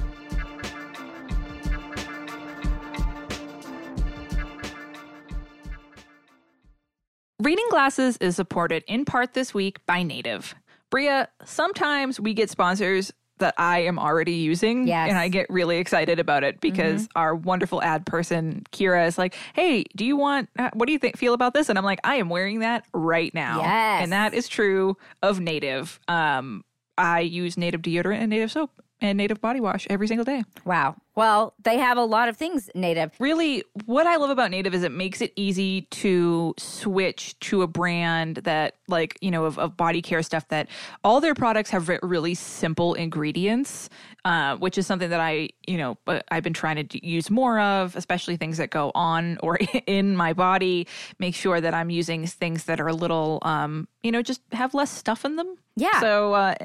[7.40, 10.56] Reading Glasses is supported in part this week by Native.
[10.90, 14.88] Brea, sometimes we get sponsors that I am already using.
[14.88, 15.10] Yes.
[15.10, 19.36] And I get really excited about it because our wonderful ad person, Kira, is like,
[19.54, 21.70] hey, do you want, uh, what do you think, feel about this?
[21.70, 23.62] And I'm like, I am wearing that right now.
[23.62, 24.04] Yes.
[24.04, 26.00] And that is true of Native.
[26.08, 26.64] Um,
[26.98, 28.72] I use Native deodorant and Native soap
[29.02, 30.44] and Native body wash every single day.
[30.66, 30.96] Wow.
[31.16, 33.12] Well, they have a lot of things native.
[33.20, 37.68] Really, what I love about Native is it makes it easy to switch to a
[37.68, 40.70] brand that, like, you know, of, of body care stuff that
[41.04, 43.90] all their products have really simple ingredients,
[44.24, 47.60] uh, which is something that I, you know, uh, I've been trying to use more
[47.60, 49.58] of, especially things that go on or
[49.88, 50.88] in my body.
[51.20, 54.74] Make sure that I'm using things that are a little, um, you know, just have
[54.74, 55.58] less stuff in them.
[55.76, 56.00] Yeah.
[56.00, 56.56] So uh,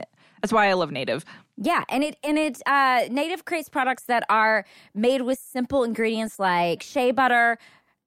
[0.42, 1.25] that's why I love Native.
[1.56, 4.64] Yeah, and it and it uh, Native creates products that are
[4.94, 7.58] made with simple ingredients like shea butter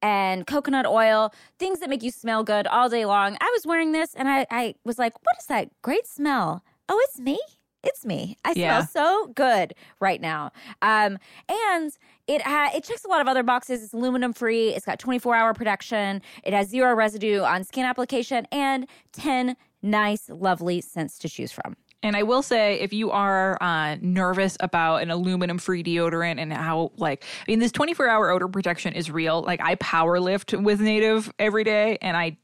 [0.01, 3.37] and coconut oil, things that make you smell good all day long.
[3.41, 6.63] I was wearing this and I, I was like, what is that great smell?
[6.89, 7.39] Oh, it's me.
[7.83, 8.37] It's me.
[8.43, 8.83] I Yeah.
[8.85, 8.87] smell
[9.27, 10.51] so good right now.
[10.81, 11.91] Um, and
[12.27, 13.81] it ha- it checks a lot of other boxes.
[13.83, 14.69] It's aluminum free.
[14.69, 16.21] It's got 24 hour protection.
[16.43, 21.75] It has zero residue on skin application and 10 nice, lovely scents to choose from.
[22.03, 26.53] And I will say, if you are uh, nervous about an aluminum free deodorant and
[26.53, 29.41] how, like, I mean, this 24 hour odor protection is real.
[29.41, 32.37] Like, I power lift with Native every day and I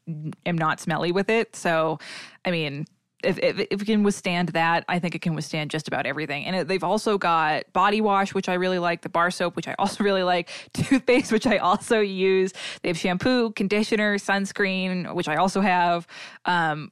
[0.45, 1.55] am not smelly with it.
[1.55, 1.99] So,
[2.43, 2.85] I mean,
[3.23, 6.45] if, if, if it can withstand that, I think it can withstand just about everything.
[6.45, 9.67] And it, they've also got body wash, which I really like, the bar soap, which
[9.67, 12.53] I also really like, toothpaste, which I also use.
[12.81, 16.07] They have shampoo, conditioner, sunscreen, which I also have.
[16.45, 16.91] Um,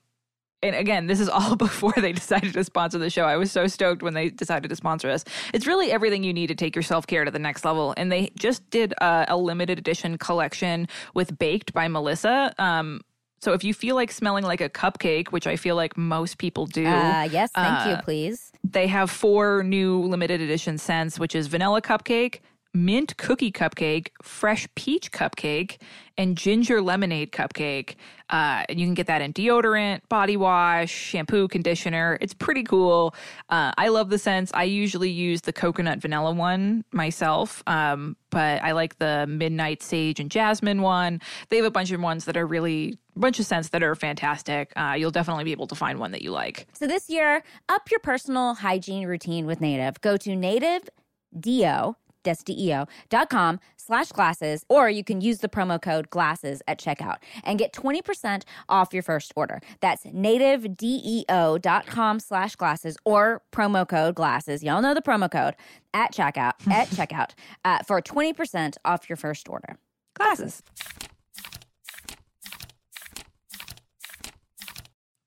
[0.64, 3.26] and again, this is all before they decided to sponsor the show.
[3.26, 5.24] I was so stoked when they decided to sponsor us.
[5.54, 7.94] It's really everything you need to take your self care to the next level.
[7.98, 12.54] And they just did a, a limited edition collection with Baked by Melissa.
[12.58, 13.02] Um,
[13.42, 16.68] so if you feel like smelling like a cupcake, which I feel like most people
[16.68, 18.52] do, Uh, yes, thank you, Uh, please.
[18.64, 22.42] they have four new limited edition scents, which is vanilla cupcake,
[22.74, 25.78] mint cookie cupcake, fresh peach cupcake,
[26.18, 27.96] and ginger lemonade cupcake.
[28.30, 32.18] Uh, and you can get that in deodorant, body wash, shampoo, conditioner.
[32.22, 33.14] It's pretty cool.
[33.50, 34.52] Uh, I love the scents.
[34.54, 40.20] I usually use the coconut vanilla one myself, um, but I like the midnight sage
[40.20, 41.20] and jasmine one.
[41.50, 44.72] They have a bunch of ones that are really, bunch of scents that are fantastic.
[44.78, 46.68] Uh, you'll definitely be able to find one that you like.
[46.74, 50.00] So this year, up your personal hygiene routine with Native.
[50.00, 55.82] Go to nativedeo, that's D-E-O, dot com slash glasses, or you can use the promo
[55.82, 59.60] code glasses at checkout and get 20% off your first order.
[59.80, 64.64] That's nativedeo dot com slash glasses or promo code glasses.
[64.64, 65.56] Y'all know the promo code
[65.94, 67.32] at checkout, at checkout
[67.66, 69.78] uh, for 20% off your first order.
[70.14, 70.62] Glasses.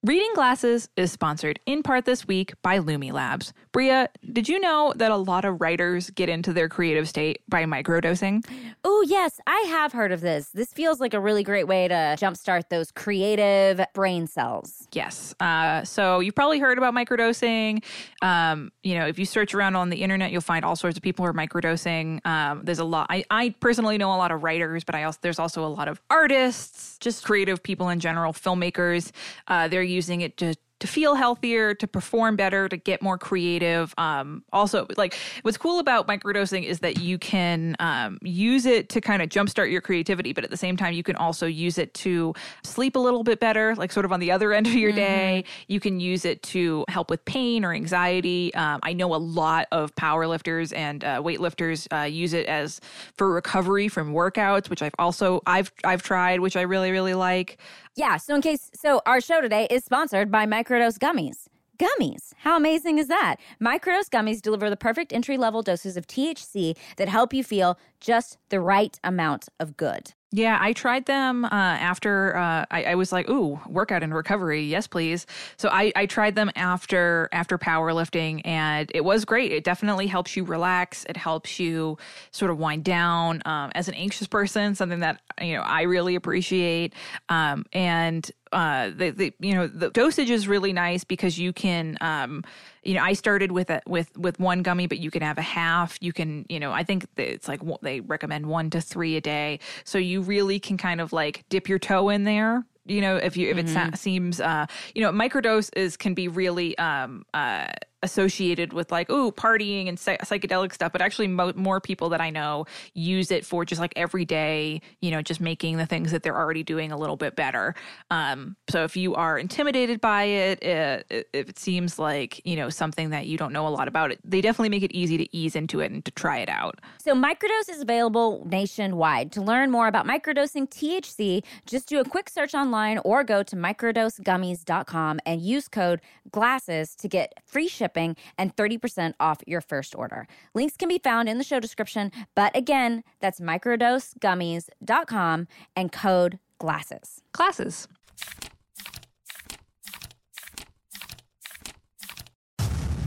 [0.04, 3.54] Reading Glasses is sponsored in part this week by Lumi Labs.
[3.72, 7.64] Brea, did you know that a lot of writers get into their creative state by
[7.64, 8.46] microdosing?
[8.84, 10.50] Oh, yes, I have heard of this.
[10.50, 14.86] This feels like a really great way to jumpstart those creative brain cells.
[14.92, 15.34] Yes.
[15.40, 17.82] Uh, so you've probably heard about microdosing.
[18.20, 21.02] Um, you know, if you search around on the internet, you'll find all sorts of
[21.02, 22.24] people who are microdosing.
[22.26, 23.06] Um, there's a lot.
[23.08, 25.88] I, I personally know a lot of writers, but I also there's also a lot
[25.88, 29.10] of artists, just creative people in general, filmmakers.
[29.48, 33.94] Uh, they're using it to to feel healthier, to perform better, to get more creative.
[33.96, 39.00] Um, also, like what's cool about microdosing is that you can um, use it to
[39.00, 41.94] kind of jumpstart your creativity, but at the same time, you can also use it
[41.94, 42.34] to
[42.64, 45.44] sleep a little bit better, like sort of on the other end of your day.
[45.68, 48.52] You can use it to help with pain or anxiety.
[48.54, 52.80] Um, I know a lot of power lifters and uh, weightlifters uh, use it as
[53.16, 57.58] for recovery from workouts, which I've also I've I've tried, which I really really like.
[57.96, 61.48] Yeah, so in case, so our show today is sponsored by Microdose Gummies.
[61.78, 62.32] gummies.
[62.38, 63.36] How amazing is that?
[63.60, 68.38] Microdose gummies deliver the perfect entry level doses of THC that help you feel just
[68.48, 70.14] the right amount of good.
[70.34, 74.64] Yeah, I tried them uh, after uh, I, I, was like, "Ooh, workout and recovery,
[74.64, 79.52] yes, please." So I, I tried them after after powerlifting, and it was great.
[79.52, 81.06] It definitely helps you relax.
[81.08, 81.98] It helps you
[82.32, 83.42] sort of wind down.
[83.44, 86.94] Um, as an anxious person, something that you know I really appreciate.
[87.28, 91.96] Um, and uh, the, the you know the dosage is really nice because you can
[92.00, 92.42] um,
[92.84, 95.42] you know, I started with a, with with one gummy, but you can have a
[95.42, 95.96] half.
[96.00, 99.60] You can, you know, I think it's like they recommend one to three a day,
[99.84, 103.36] so you really can kind of like dip your toe in there you know if
[103.36, 103.94] you if mm-hmm.
[103.94, 107.66] it seems uh you know microdose is can be really um uh
[108.04, 112.30] associated with like oh partying and psychedelic stuff but actually mo- more people that i
[112.30, 116.22] know use it for just like every day you know just making the things that
[116.22, 117.74] they're already doing a little bit better.
[118.10, 122.68] Um, so if you are intimidated by it, it if it seems like you know
[122.68, 125.36] something that you don't know a lot about it they definitely make it easy to
[125.36, 126.80] ease into it and to try it out.
[126.98, 129.32] So microdose is available nationwide.
[129.32, 133.56] To learn more about microdosing thc just do a quick search online or go to
[133.56, 139.94] microdosegummies.com and use code glasses to get free shipping shipping and 30% off your first
[139.94, 140.26] order.
[140.54, 147.22] Links can be found in the show description, but again, that's microdosegummies.com and code GLASSES.
[147.32, 147.86] Glasses.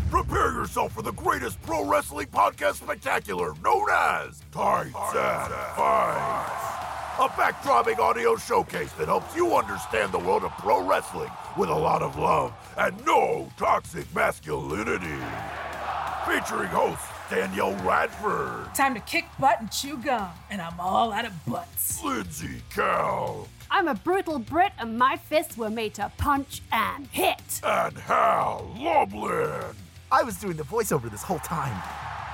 [0.10, 6.67] Prepare yourself for the greatest pro wrestling podcast spectacular known as Tights and Fights
[7.20, 11.74] a backdropping audio showcase that helps you understand the world of pro wrestling with a
[11.74, 15.18] lot of love and no toxic masculinity.
[16.28, 18.72] Featuring host Danielle Radford.
[18.76, 22.04] Time to kick butt and chew gum, and I'm all out of butts.
[22.04, 23.48] Lindsey Kelk.
[23.72, 27.62] I'm a brutal Brit, and my fists were made to punch and hit.
[27.64, 29.76] And Hal Lublin.
[30.12, 31.82] I was doing the voiceover this whole time.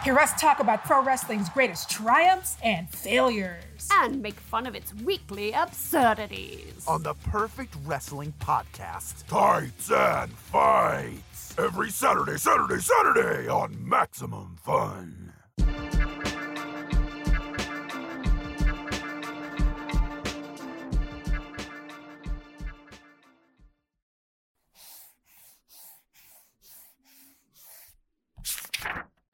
[0.03, 3.87] Hear us talk about pro wrestling's greatest triumphs and failures.
[3.89, 6.83] And make fun of its weekly absurdities.
[6.89, 9.25] On the Perfect Wrestling Podcast.
[9.27, 11.57] Tights and Fights.
[11.57, 15.31] Every Saturday, Saturday, Saturday on Maximum Fun.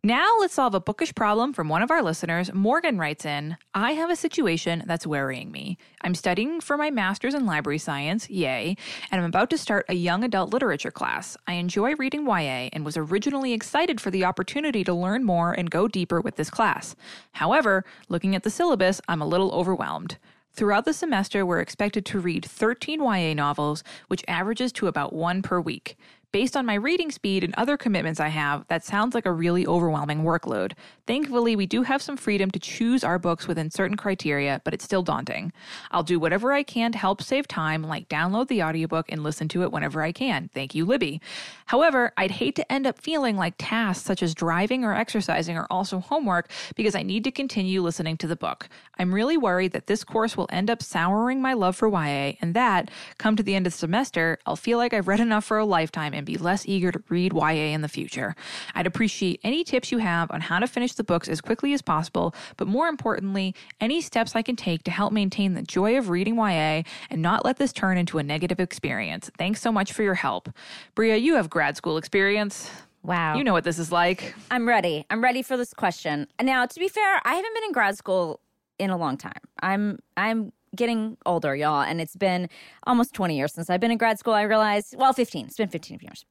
[0.03, 2.53] Now let's solve a bookish problem from one of our listeners.
[2.53, 5.77] Morgan writes in I have a situation that's worrying me.
[5.99, 8.77] I'm studying for my master's in library science, yay,
[9.11, 11.35] and I'm about to start a young adult literature class.
[11.47, 15.69] I enjoy reading YA and was originally excited for the opportunity to learn more and
[15.69, 16.95] go deeper with this class.
[17.33, 20.17] However, looking at the syllabus, I'm a little overwhelmed.
[20.53, 25.41] Throughout the semester, we're expected to read 13 YA novels, which averages to about one
[25.41, 25.97] per week.
[26.31, 29.65] Based on my reading speed and other commitments I have, that sounds like a really
[29.65, 30.73] overwhelming workload.
[31.07, 34.85] Thankfully, we do have some freedom to choose our books within certain criteria, but it's
[34.85, 35.51] still daunting.
[35.89, 39.47] I'll do whatever I can to help save time, like download the audiobook and listen
[39.47, 40.51] to it whenever I can.
[40.53, 41.19] Thank you, Libby.
[41.65, 45.67] However, I'd hate to end up feeling like tasks such as driving or exercising are
[45.71, 48.69] also homework because I need to continue listening to the book.
[48.99, 52.53] I'm really worried that this course will end up souring my love for YA and
[52.53, 55.57] that, come to the end of the semester, I'll feel like I've read enough for
[55.57, 58.35] a lifetime and be less eager to read YA in the future.
[58.75, 61.81] I'd appreciate any tips you have on how to finish the books as quickly as
[61.81, 66.09] possible, but more importantly, any steps I can take to help maintain the joy of
[66.09, 69.31] reading YA and not let this turn into a negative experience.
[69.37, 70.49] Thanks so much for your help.
[70.93, 72.69] Brea, you have grad school experience.
[73.01, 73.37] Wow.
[73.37, 74.35] You know what this is like.
[74.51, 75.05] I'm ready.
[75.09, 76.27] I'm ready for this question.
[76.41, 78.41] Now, to be fair, I haven't been in grad school
[78.77, 79.41] in a long time.
[79.61, 82.49] I'm I'm getting older, y'all, and it's been
[82.85, 84.33] almost 20 years since I've been in grad school.
[84.33, 85.47] I realized, well, 15.
[85.47, 86.25] It's been 15 years.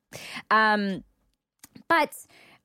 [0.51, 1.05] Um,
[1.89, 2.15] but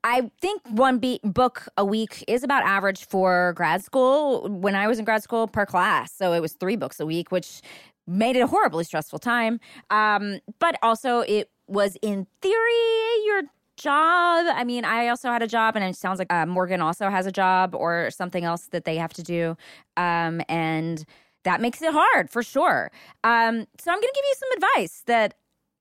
[0.03, 4.49] I think one be- book a week is about average for grad school.
[4.49, 7.31] When I was in grad school per class, so it was three books a week,
[7.31, 7.61] which
[8.05, 9.59] made it a horribly stressful time.
[9.89, 13.43] Um, but also, it was in theory your
[13.77, 14.45] job.
[14.53, 17.25] I mean, I also had a job, and it sounds like uh, Morgan also has
[17.25, 19.57] a job or something else that they have to do.
[19.97, 21.05] Um, and
[21.43, 22.91] that makes it hard for sure.
[23.23, 25.35] Um, so I'm going to give you some advice that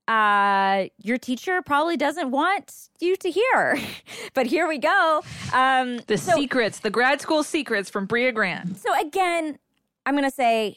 [0.09, 3.79] uh, your teacher probably doesn't want you to hear.
[4.35, 5.23] but here we go.
[5.53, 8.79] Um, the so, secrets, the grad school secrets from Brea Grant.
[8.79, 9.59] So again,
[10.05, 10.77] I'm going to say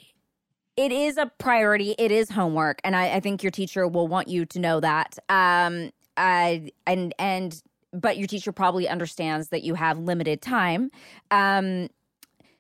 [0.77, 1.95] it is a priority.
[1.97, 5.17] It is homework, and I, I, think your teacher will want you to know that.
[5.29, 7.61] Um, uh, and and
[7.93, 10.91] but your teacher probably understands that you have limited time.
[11.31, 11.87] Um,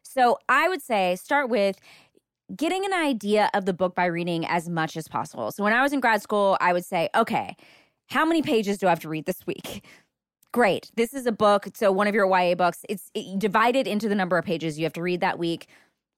[0.01, 1.77] so I would say start with
[2.55, 5.51] getting an idea of the book by reading as much as possible.
[5.51, 7.55] So when I was in grad school, I would say, okay,
[8.07, 9.83] how many pages do I have to read this week?
[10.51, 10.89] Great.
[10.95, 11.67] This is a book.
[11.73, 14.85] So one of your YA books, it's it, divided into the number of pages you
[14.85, 15.67] have to read that week.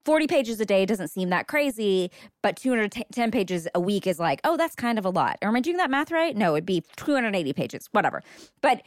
[0.05, 2.11] 40 pages a day doesn't seem that crazy,
[2.41, 5.37] but 210 pages a week is like, oh, that's kind of a lot.
[5.41, 6.37] Or am I doing that math right?
[6.37, 8.21] No, it'd be 280 pages, whatever.
[8.61, 8.83] But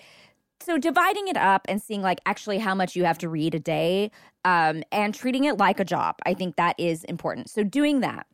[0.63, 3.61] so dividing it up and seeing like actually how much you have to read a
[3.61, 4.11] day
[4.45, 7.51] um, and treating it like a job, I think that is important.
[7.51, 8.27] So doing that.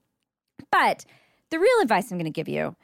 [0.71, 1.05] But
[1.51, 2.77] the real advice I'm going to give you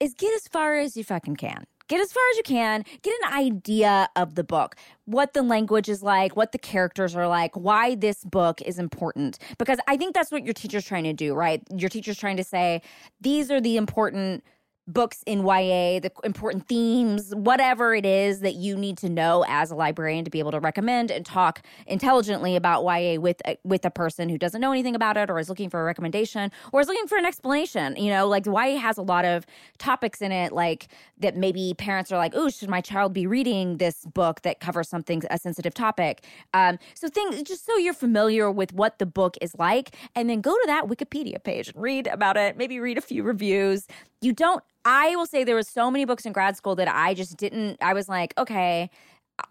[0.00, 1.64] is get as far as you fucking can.
[1.88, 4.74] Get as far as you can, get an idea of the book,
[5.04, 9.38] what the language is like, what the characters are like, why this book is important.
[9.56, 11.62] Because I think that's what your teacher's trying to do, right?
[11.72, 12.82] Your teacher's trying to say,
[13.20, 14.42] these are the important
[14.88, 19.70] books in YA, the important themes, whatever it is that you need to know as
[19.70, 23.84] a librarian to be able to recommend and talk intelligently about YA with a, with
[23.84, 26.80] a person who doesn't know anything about it or is looking for a recommendation or
[26.80, 27.96] is looking for an explanation.
[27.96, 29.44] You know, like YA has a lot of
[29.78, 33.78] topics in it, like that maybe parents are like, "Oh, should my child be reading
[33.78, 36.24] this book that covers something a sensitive topic?"
[36.54, 40.40] Um, so things just so you're familiar with what the book is like, and then
[40.40, 42.56] go to that Wikipedia page and read about it.
[42.56, 43.88] Maybe read a few reviews.
[44.20, 47.12] You don't I will say there was so many books in grad school that I
[47.12, 48.88] just didn't I was like, okay,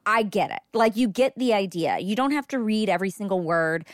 [0.06, 0.62] I get it.
[0.74, 2.00] Like you get the idea.
[2.00, 3.86] You don't have to read every single word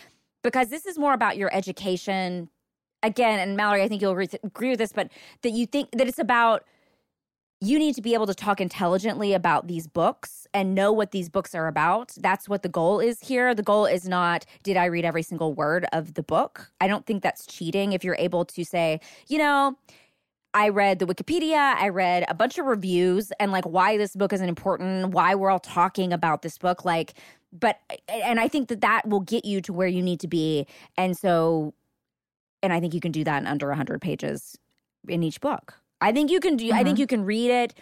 [0.44, 2.50] because this is more about your education.
[3.04, 5.10] Again, and Mallory, I think you'll agree with this, but
[5.42, 6.64] that you think that it's about
[7.60, 11.30] you need to be able to talk intelligently about these books and know what these
[11.30, 12.12] books are about.
[12.18, 13.54] That's what the goal is here.
[13.54, 16.72] The goal is not, did I read every single word of the book?
[16.82, 19.78] I don't think that's cheating if you're able to say, you know,
[20.54, 24.34] I read the Wikipedia, I read a bunch of reviews and like why this book
[24.34, 27.14] is important, why we're all talking about this book like
[27.54, 30.68] but and I think that that will get you to where you need to be.
[30.98, 31.74] And so
[32.64, 34.58] and I think you can do that in under 100 pages
[35.08, 35.76] in each book.
[36.00, 36.76] I think you can do mm-hmm.
[36.76, 37.02] I think mm-hmm.
[37.02, 37.74] you can read it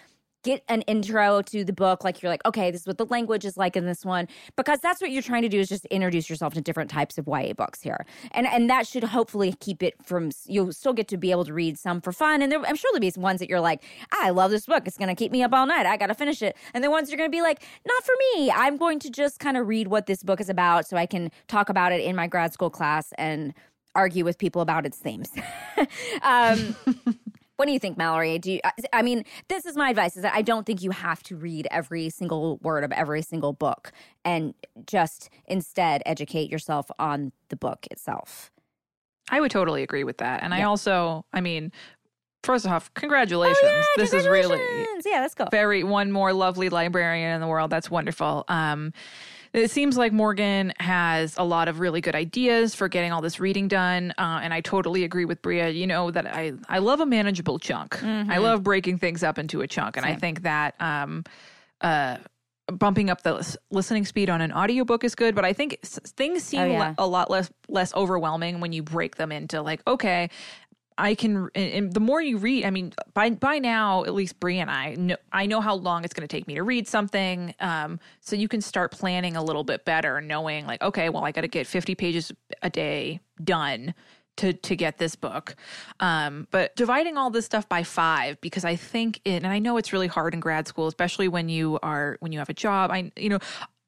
[0.43, 3.45] get an intro to the book like you're like okay this is what the language
[3.45, 6.29] is like in this one because that's what you're trying to do is just introduce
[6.29, 8.05] yourself to different types of YA books here.
[8.31, 11.53] And and that should hopefully keep it from you'll still get to be able to
[11.53, 12.41] read some for fun.
[12.41, 14.87] And there, I'm sure there'll be ones that you're like I love this book.
[14.87, 15.85] It's to keep me up all night.
[15.85, 16.55] I got to finish it.
[16.73, 18.51] And the ones you're to be like not for me.
[18.51, 21.31] I'm going to just kind of read what this book is about so I can
[21.47, 23.53] talk about it in my grad school class and
[23.95, 25.29] argue with people about its themes.
[26.23, 26.75] Um
[27.59, 28.39] what do you think, Mallory?
[28.39, 28.61] Do you,
[28.93, 31.67] I mean, this is my advice: is that I don't think you have to read
[31.69, 33.91] every single word of every single book,
[34.23, 34.53] and
[34.87, 38.49] just instead educate yourself on the book itself.
[39.29, 40.61] I would totally agree with that, and yeah.
[40.61, 41.73] I also, I mean,
[42.43, 43.57] First off, congratulations.
[43.61, 44.61] Oh, yeah, this congratulations.
[44.61, 45.47] is really yeah, let's go.
[45.51, 47.69] Very one more lovely librarian in the world.
[47.69, 48.45] That's wonderful.
[48.47, 48.93] Um,
[49.53, 53.39] it seems like Morgan has a lot of really good ideas for getting all this
[53.39, 56.99] reading done, uh, and I totally agree with Brea, You know that I I love
[56.99, 57.97] a manageable chunk.
[57.97, 58.31] Mm-hmm.
[58.31, 60.15] I love breaking things up into a chunk, and Same.
[60.15, 61.23] I think that um,
[61.81, 62.17] uh,
[62.71, 66.61] bumping up the listening speed on an audiobook is good but i think things seem
[66.61, 66.93] oh, yeah.
[66.97, 70.29] a lot less less overwhelming when you break them into like okay
[70.99, 74.59] I can, and the more you read, I mean, by by now, at least Brea
[74.59, 77.55] and I know, I know how long it's going to take me to read something.
[77.59, 81.31] Um, so you can start planning a little bit better, knowing like, okay, well, I
[81.31, 82.31] got to get fifty pages
[82.61, 83.93] a day done
[84.37, 85.55] to to get this book.
[85.99, 89.77] Um, but dividing all this stuff by five because I think it, and I know
[89.77, 92.91] it's really hard in grad school, especially when you are when you have a job.
[92.91, 93.39] I you know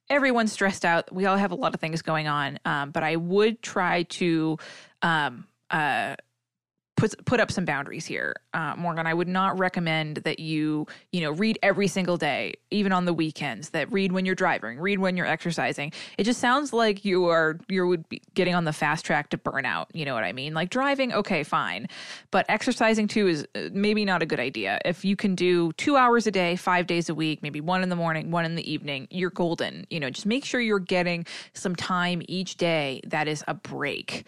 [0.09, 1.12] everyone's stressed out.
[1.14, 2.59] We all have a lot of things going on.
[2.66, 4.57] Um, but I would try to
[5.01, 6.16] um, uh,
[7.02, 9.08] put put up some boundaries here, uh, Morgan.
[9.08, 13.14] I would not recommend that you you know read every single day, even on the
[13.14, 13.72] weekends.
[13.72, 15.93] That read when you're driving, read when you're exercising.
[16.20, 19.38] It just sounds like you are you would be getting on the fast track to
[19.38, 19.88] burnout.
[19.93, 20.54] You know what I mean?
[20.54, 21.88] Like driving, okay, fine,
[22.30, 24.80] but exercising too is uh, maybe not a good idea.
[24.86, 27.89] If you can do two hours a day, five days a week, maybe one in
[27.89, 29.88] the morning, one in the evening, you're golden.
[29.89, 34.24] You know, just make sure you're getting some time each day that is a break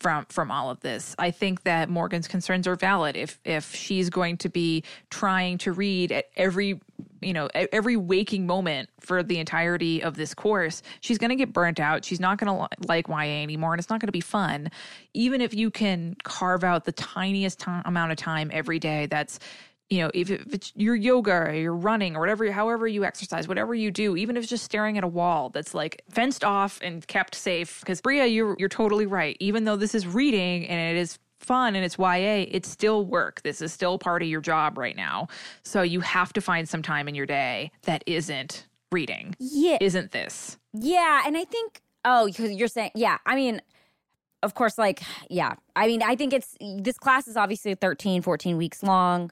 [0.00, 1.14] from from all of this.
[1.18, 3.16] I think that Morgan's concerns are valid.
[3.16, 6.80] If if she's going to be trying to read at every
[7.20, 11.52] you know every waking moment for the entirety of this course, she's going to get
[11.52, 12.04] burnt out.
[12.04, 14.70] She's not going to like YA anymore, and it's not going to be fun.
[15.14, 19.38] Even if you can carve out the tiniest t- amount of time every day, that's
[19.88, 23.46] you know, if, if it's your yoga or you're running or whatever, however you exercise,
[23.46, 26.80] whatever you do, even if it's just staring at a wall that's like fenced off
[26.82, 27.80] and kept safe.
[27.80, 29.36] Because Brea, you're you're totally right.
[29.38, 33.42] Even though this is reading and it is fun and it's YA, it's still work.
[33.42, 35.28] This is still part of your job right now.
[35.62, 39.36] So you have to find some time in your day that isn't reading.
[39.38, 40.58] Yeah, isn't this?
[40.72, 43.18] Yeah, and I think oh, you're saying yeah.
[43.24, 43.62] I mean,
[44.42, 45.54] of course, like yeah.
[45.76, 49.30] I mean, I think it's this class is obviously 13, 14 weeks long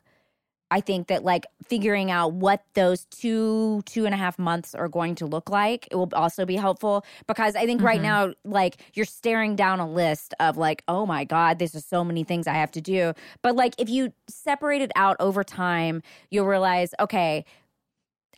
[0.71, 4.89] I think that like figuring out what those two, two and a half months are
[4.89, 8.03] going to look like, it will also be helpful because I think right Mm-hmm.
[8.03, 12.03] now, like you're staring down a list of like, oh my God, this is so
[12.03, 13.13] many things I have to do.
[13.43, 17.45] But like if you separate it out over time, you'll realize, okay,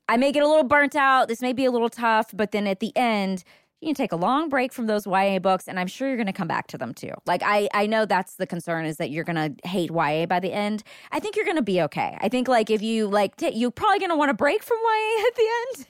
[0.08, 1.28] I may get a little burnt out.
[1.28, 3.44] This may be a little tough, but then at the end,
[3.80, 6.26] you can take a long break from those YA books, and I'm sure you're going
[6.26, 7.12] to come back to them too.
[7.26, 10.40] Like I, I know that's the concern is that you're going to hate YA by
[10.40, 10.82] the end.
[11.12, 12.16] I think you're going to be okay.
[12.20, 14.78] I think like if you like, t- you're probably going to want to break from
[14.78, 15.86] YA at the end.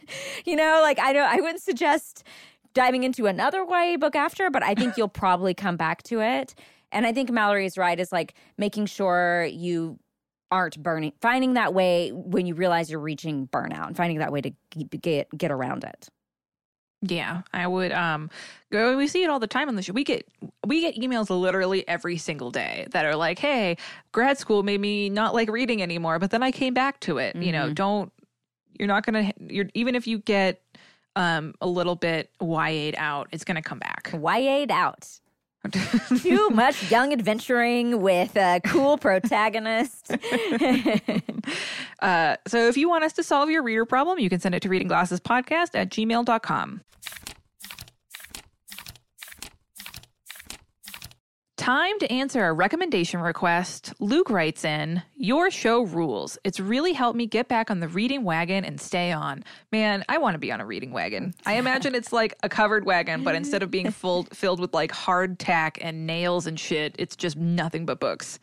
[0.46, 2.24] You know, like I don't, I wouldn't suggest
[2.74, 6.54] diving into another YA book after, but I think you'll probably come back to it.
[6.90, 7.98] And I think Mallory is right.
[7.98, 9.98] Is like making sure you
[10.50, 14.40] aren't burning, finding that way when you realize you're reaching burnout, and finding that way
[14.40, 14.50] to
[15.00, 16.08] get get around it.
[17.10, 17.92] Yeah, I would.
[17.92, 18.30] Um,
[18.70, 18.96] go.
[18.96, 19.92] We see it all the time on the show.
[19.92, 20.26] We get
[20.66, 23.76] we get emails literally every single day that are like, "Hey,
[24.12, 27.36] grad school made me not like reading anymore, but then I came back to it."
[27.36, 28.12] You know, don't
[28.78, 29.32] you're not gonna.
[29.40, 30.62] You're even if you get
[31.14, 34.10] um a little bit YA'd out, it's gonna come back.
[34.12, 35.08] YA'd out.
[36.22, 40.12] Too much young adventuring with a cool protagonist.
[42.00, 44.60] Uh, so if you want us to solve your reader problem, you can send it
[44.60, 46.80] to readingglassespodcast at gmail.com.
[51.66, 53.92] Time to answer a recommendation request.
[53.98, 56.38] Luke writes in, Your show rules.
[56.44, 59.42] It's really helped me get back on the reading wagon and stay on.
[59.72, 61.34] Man, I want to be on a reading wagon.
[61.44, 64.92] I imagine it's like a covered wagon, but instead of being full, filled with like
[64.92, 68.38] hard tack and nails and shit, it's just nothing but books.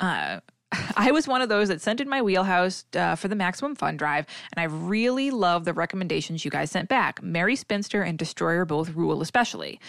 [0.00, 0.40] Uh,
[0.96, 3.96] I was one of those that sent in my wheelhouse uh, for the Maximum Fun
[3.96, 7.22] Drive, and I really love the recommendations you guys sent back.
[7.22, 9.80] Merry Spinster and Destroyer both rule, especially.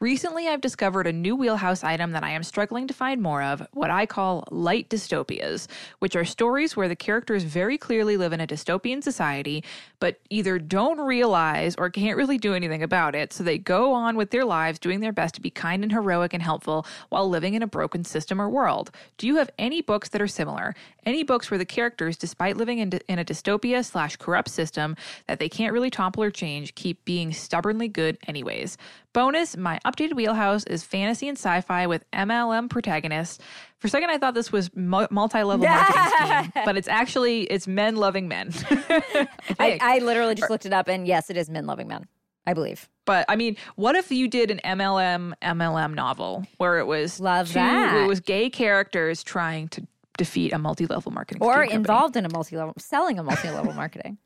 [0.00, 3.66] Recently, I've discovered a new wheelhouse item that I am struggling to find more of
[3.72, 5.68] what I call light dystopias,
[5.98, 9.64] which are stories where the characters very clearly live in a dystopian society,
[10.00, 14.16] but either don't realize or can't really do anything about it, so they go on
[14.16, 17.54] with their lives doing their best to be kind and heroic and helpful while living
[17.54, 18.90] in a broken system or world.
[19.18, 20.74] Do you have any books that are similar?
[21.06, 25.38] Any books where the characters, despite living in, in a dystopia slash corrupt system that
[25.38, 28.76] they can't really topple or change, keep being stubbornly good anyways?
[29.12, 33.38] Bonus, my updated wheelhouse is fantasy and sci-fi with MLM protagonists.
[33.78, 37.96] For a second, I thought this was multi-level marketing scheme, but it's actually it's men
[37.96, 38.52] loving men.
[38.70, 39.28] I
[39.58, 39.78] I.
[39.80, 42.06] I literally just looked it up, and yes, it is Men Loving Men.
[42.46, 42.88] I believe.
[43.06, 47.48] But I mean, what if you did an MLM MLM novel where it was Love
[47.48, 48.04] two, that.
[48.04, 52.56] It was gay characters trying to defeat a multi-level marketing Or involved in a multi
[52.56, 54.18] level, selling a multi level marketing.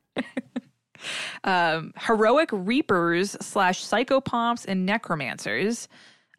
[1.43, 5.87] um, heroic reapers slash psychopomps and necromancers,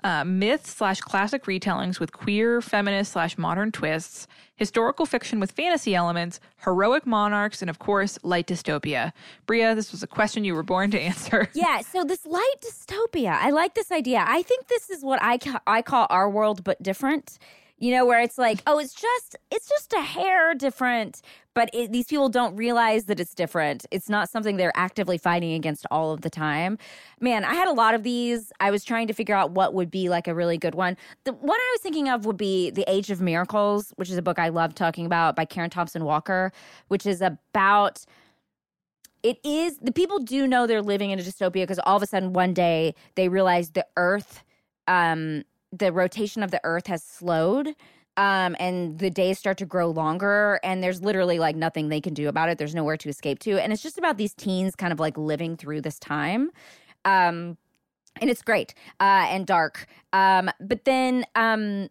[0.04, 4.26] uh, myth slash classic retellings with queer, feminist slash modern twists,
[4.56, 9.12] historical fiction with fantasy elements, heroic monarchs, and of course, light dystopia.
[9.46, 11.48] Brea, this was a question you were born to answer.
[11.54, 14.24] Yeah, so this light dystopia, I like this idea.
[14.26, 17.38] I think this is what I ca- I call our world but different.
[17.80, 21.22] You know, where it's like, oh, it's just it's just a hair different,
[21.54, 23.86] but it, these people don't realize that it's different.
[23.90, 26.76] It's not something they're actively fighting against all of the time.
[27.20, 28.52] Man, I had a lot of these.
[28.60, 30.96] I was trying to figure out what would be like a really good one.
[31.24, 34.22] The one I was thinking of would be The Age of Miracles, which is a
[34.22, 36.52] book I love talking about by Karen Thompson Walker,
[36.88, 38.04] which is about
[39.22, 42.06] it is the people do know they're living in a dystopia because all of a
[42.06, 44.42] sudden one day they realize the earth
[44.88, 47.68] um the rotation of the earth has slowed
[48.16, 52.12] um and the days start to grow longer and there's literally like nothing they can
[52.12, 52.58] do about it.
[52.58, 55.56] There's nowhere to escape to and it's just about these teens kind of like living
[55.56, 56.50] through this time
[57.04, 57.56] um
[58.20, 61.88] and it's great uh and dark um but then um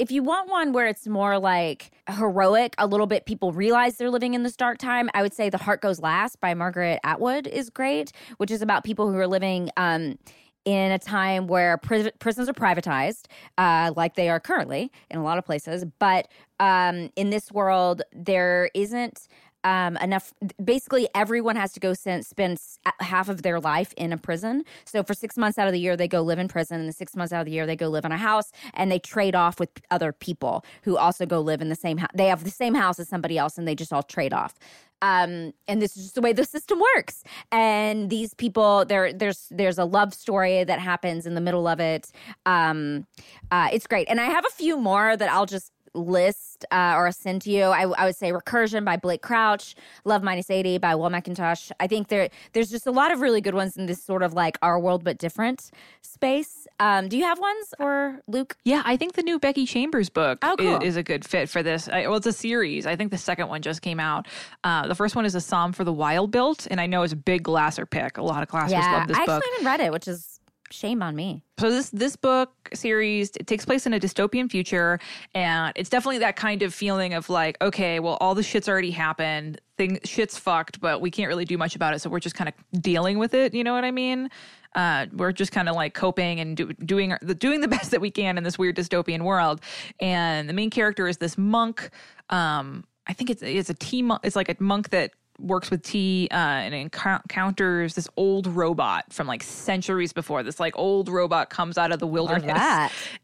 [0.00, 4.08] if you want one where it's more like heroic, a little bit people realize they're
[4.08, 7.46] living in this dark time, I would say The Heart Goes Last by Margaret Atwood
[7.46, 10.18] is great, which is about people who are living um,
[10.64, 13.26] in a time where pri- prisons are privatized,
[13.58, 15.84] uh, like they are currently in a lot of places.
[15.98, 19.28] But um, in this world, there isn't
[19.64, 20.32] um, enough.
[20.62, 22.58] Basically, everyone has to go spend, spend
[23.00, 24.64] half of their life in a prison.
[24.84, 26.92] So for six months out of the year, they go live in prison, and the
[26.92, 29.34] six months out of the year, they go live in a house, and they trade
[29.34, 32.10] off with other people who also go live in the same house.
[32.14, 34.54] They have the same house as somebody else, and they just all trade off.
[35.02, 37.24] Um, and this is just the way the system works.
[37.50, 41.80] And these people, there, there's there's a love story that happens in the middle of
[41.80, 42.10] it.
[42.46, 43.06] Um,
[43.50, 47.10] uh, it's great, and I have a few more that I'll just list uh, or
[47.12, 49.74] send to you, I, I would say Recursion by Blake Crouch,
[50.04, 51.72] Love Minus 80 by Will McIntosh.
[51.80, 54.32] I think there there's just a lot of really good ones in this sort of
[54.34, 55.70] like our world but different
[56.02, 56.66] space.
[56.78, 58.56] Um, do you have ones for Luke?
[58.64, 60.76] Yeah, I think the new Becky Chambers book Oh, cool.
[60.76, 61.88] i- is, a good fit for this.
[61.88, 62.86] I, well, it's a series.
[62.86, 64.26] I think the second one just came out.
[64.64, 67.12] Uh, the first one is a Psalm for the Wild Built, and I know it's
[67.12, 68.18] a big Glasser pick.
[68.18, 69.30] A lot of Glassers yeah, love this I book.
[69.30, 70.29] I actually haven't read it, which is
[70.70, 71.42] shame on me.
[71.58, 74.98] So this this book series it takes place in a dystopian future,
[75.34, 78.90] and it's definitely that kind of feeling of like, okay, well, all the shit's already
[78.90, 82.34] happened, thing shit's fucked, but we can't really do much about it, so we're just
[82.34, 83.54] kind of dealing with it.
[83.54, 84.30] You know what I mean?
[84.74, 88.00] Uh, we're just kind of like coping and do, doing the doing the best that
[88.00, 89.60] we can in this weird dystopian world.
[90.00, 91.90] And the main character is this monk.
[92.30, 94.20] Um, I think it's it's a tea monk.
[94.24, 99.26] It's like a monk that works with tea uh, and encounters this old robot from
[99.26, 100.42] like centuries before.
[100.42, 102.56] This like old robot comes out of the wilderness.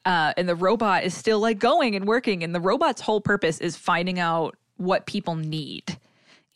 [0.05, 2.43] Uh, and the robot is still like going and working.
[2.43, 5.99] And the robot's whole purpose is finding out what people need.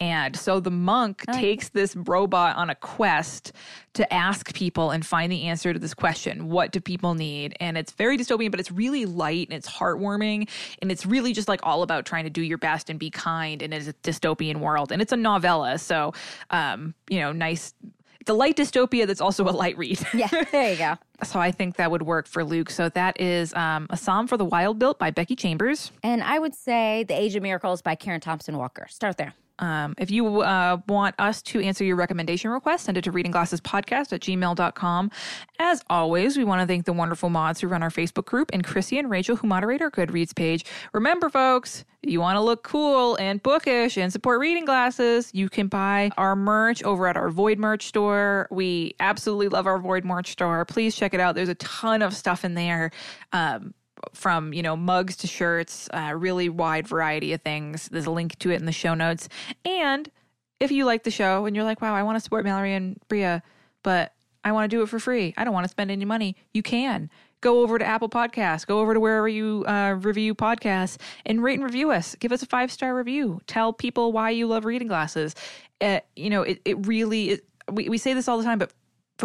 [0.00, 3.52] And so the monk takes this robot on a quest
[3.92, 7.54] to ask people and find the answer to this question What do people need?
[7.60, 10.48] And it's very dystopian, but it's really light and it's heartwarming.
[10.80, 13.60] And it's really just like all about trying to do your best and be kind
[13.60, 14.90] in a dystopian world.
[14.90, 15.78] And it's a novella.
[15.78, 16.14] So,
[16.50, 17.74] um, you know, nice.
[18.20, 19.98] It's a light dystopia that's also a light read.
[20.14, 20.96] Yeah, there you go.
[21.24, 22.70] so I think that would work for Luke.
[22.70, 25.90] So that is um, A Psalm for the Wild Built by Becky Chambers.
[26.02, 28.86] And I would say The Age of Miracles by Karen Thompson Walker.
[28.90, 29.34] Start there.
[29.60, 34.12] Um, if you uh, want us to answer your recommendation request, send it to readingglassespodcast
[34.12, 35.10] at gmail.com.
[35.58, 38.64] As always, we want to thank the wonderful mods who run our Facebook group and
[38.64, 40.64] Chrissy and Rachel who moderate our Goodreads page.
[40.92, 45.66] Remember, folks, you want to look cool and bookish and support reading glasses, you can
[45.66, 48.48] buy our merch over at our Void merch store.
[48.50, 50.64] We absolutely love our Void merch store.
[50.64, 51.34] Please check it out.
[51.34, 52.90] There's a ton of stuff in there.
[53.32, 53.74] Um,
[54.12, 57.88] from you know mugs to shirts, a really wide variety of things.
[57.88, 59.28] There's a link to it in the show notes.
[59.64, 60.10] And
[60.58, 63.00] if you like the show and you're like, wow, I want to support Mallory and
[63.08, 63.40] Brea,
[63.82, 64.12] but
[64.44, 65.34] I want to do it for free.
[65.36, 66.36] I don't want to spend any money.
[66.52, 70.98] You can go over to Apple Podcasts, go over to wherever you uh, review podcasts,
[71.24, 72.14] and rate and review us.
[72.16, 73.40] Give us a five star review.
[73.46, 75.34] Tell people why you love reading glasses.
[75.80, 78.72] Uh, you know, it it really it, we we say this all the time, but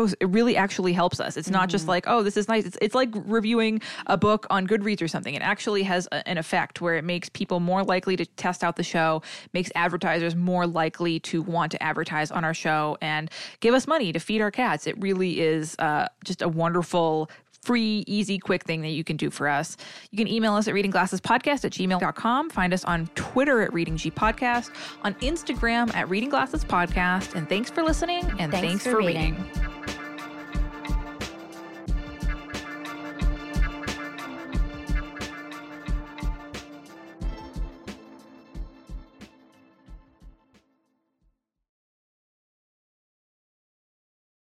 [0.04, 1.38] it really actually helps us.
[1.38, 2.66] It's not just like, oh, this is nice.
[2.66, 5.34] It's, it's like reviewing a book on Goodreads or something.
[5.34, 8.76] It actually has a, an effect where it makes people more likely to test out
[8.76, 9.22] the show,
[9.54, 13.30] makes advertisers more likely to want to advertise on our show and
[13.60, 14.88] give us money to feed our cats.
[14.88, 17.30] It really is uh, just a wonderful
[17.66, 19.76] free, easy, quick thing that you can do for us.
[20.12, 22.50] You can email us at readingglassespodcast at gmail.com.
[22.52, 24.70] Find us on Twitter at Reading G Podcast,
[25.04, 27.34] on Instagram at Reading Glasses Podcast.
[27.36, 29.36] And thanks for listening and Thanks thanks, for for reading.
[29.36, 29.75] reading.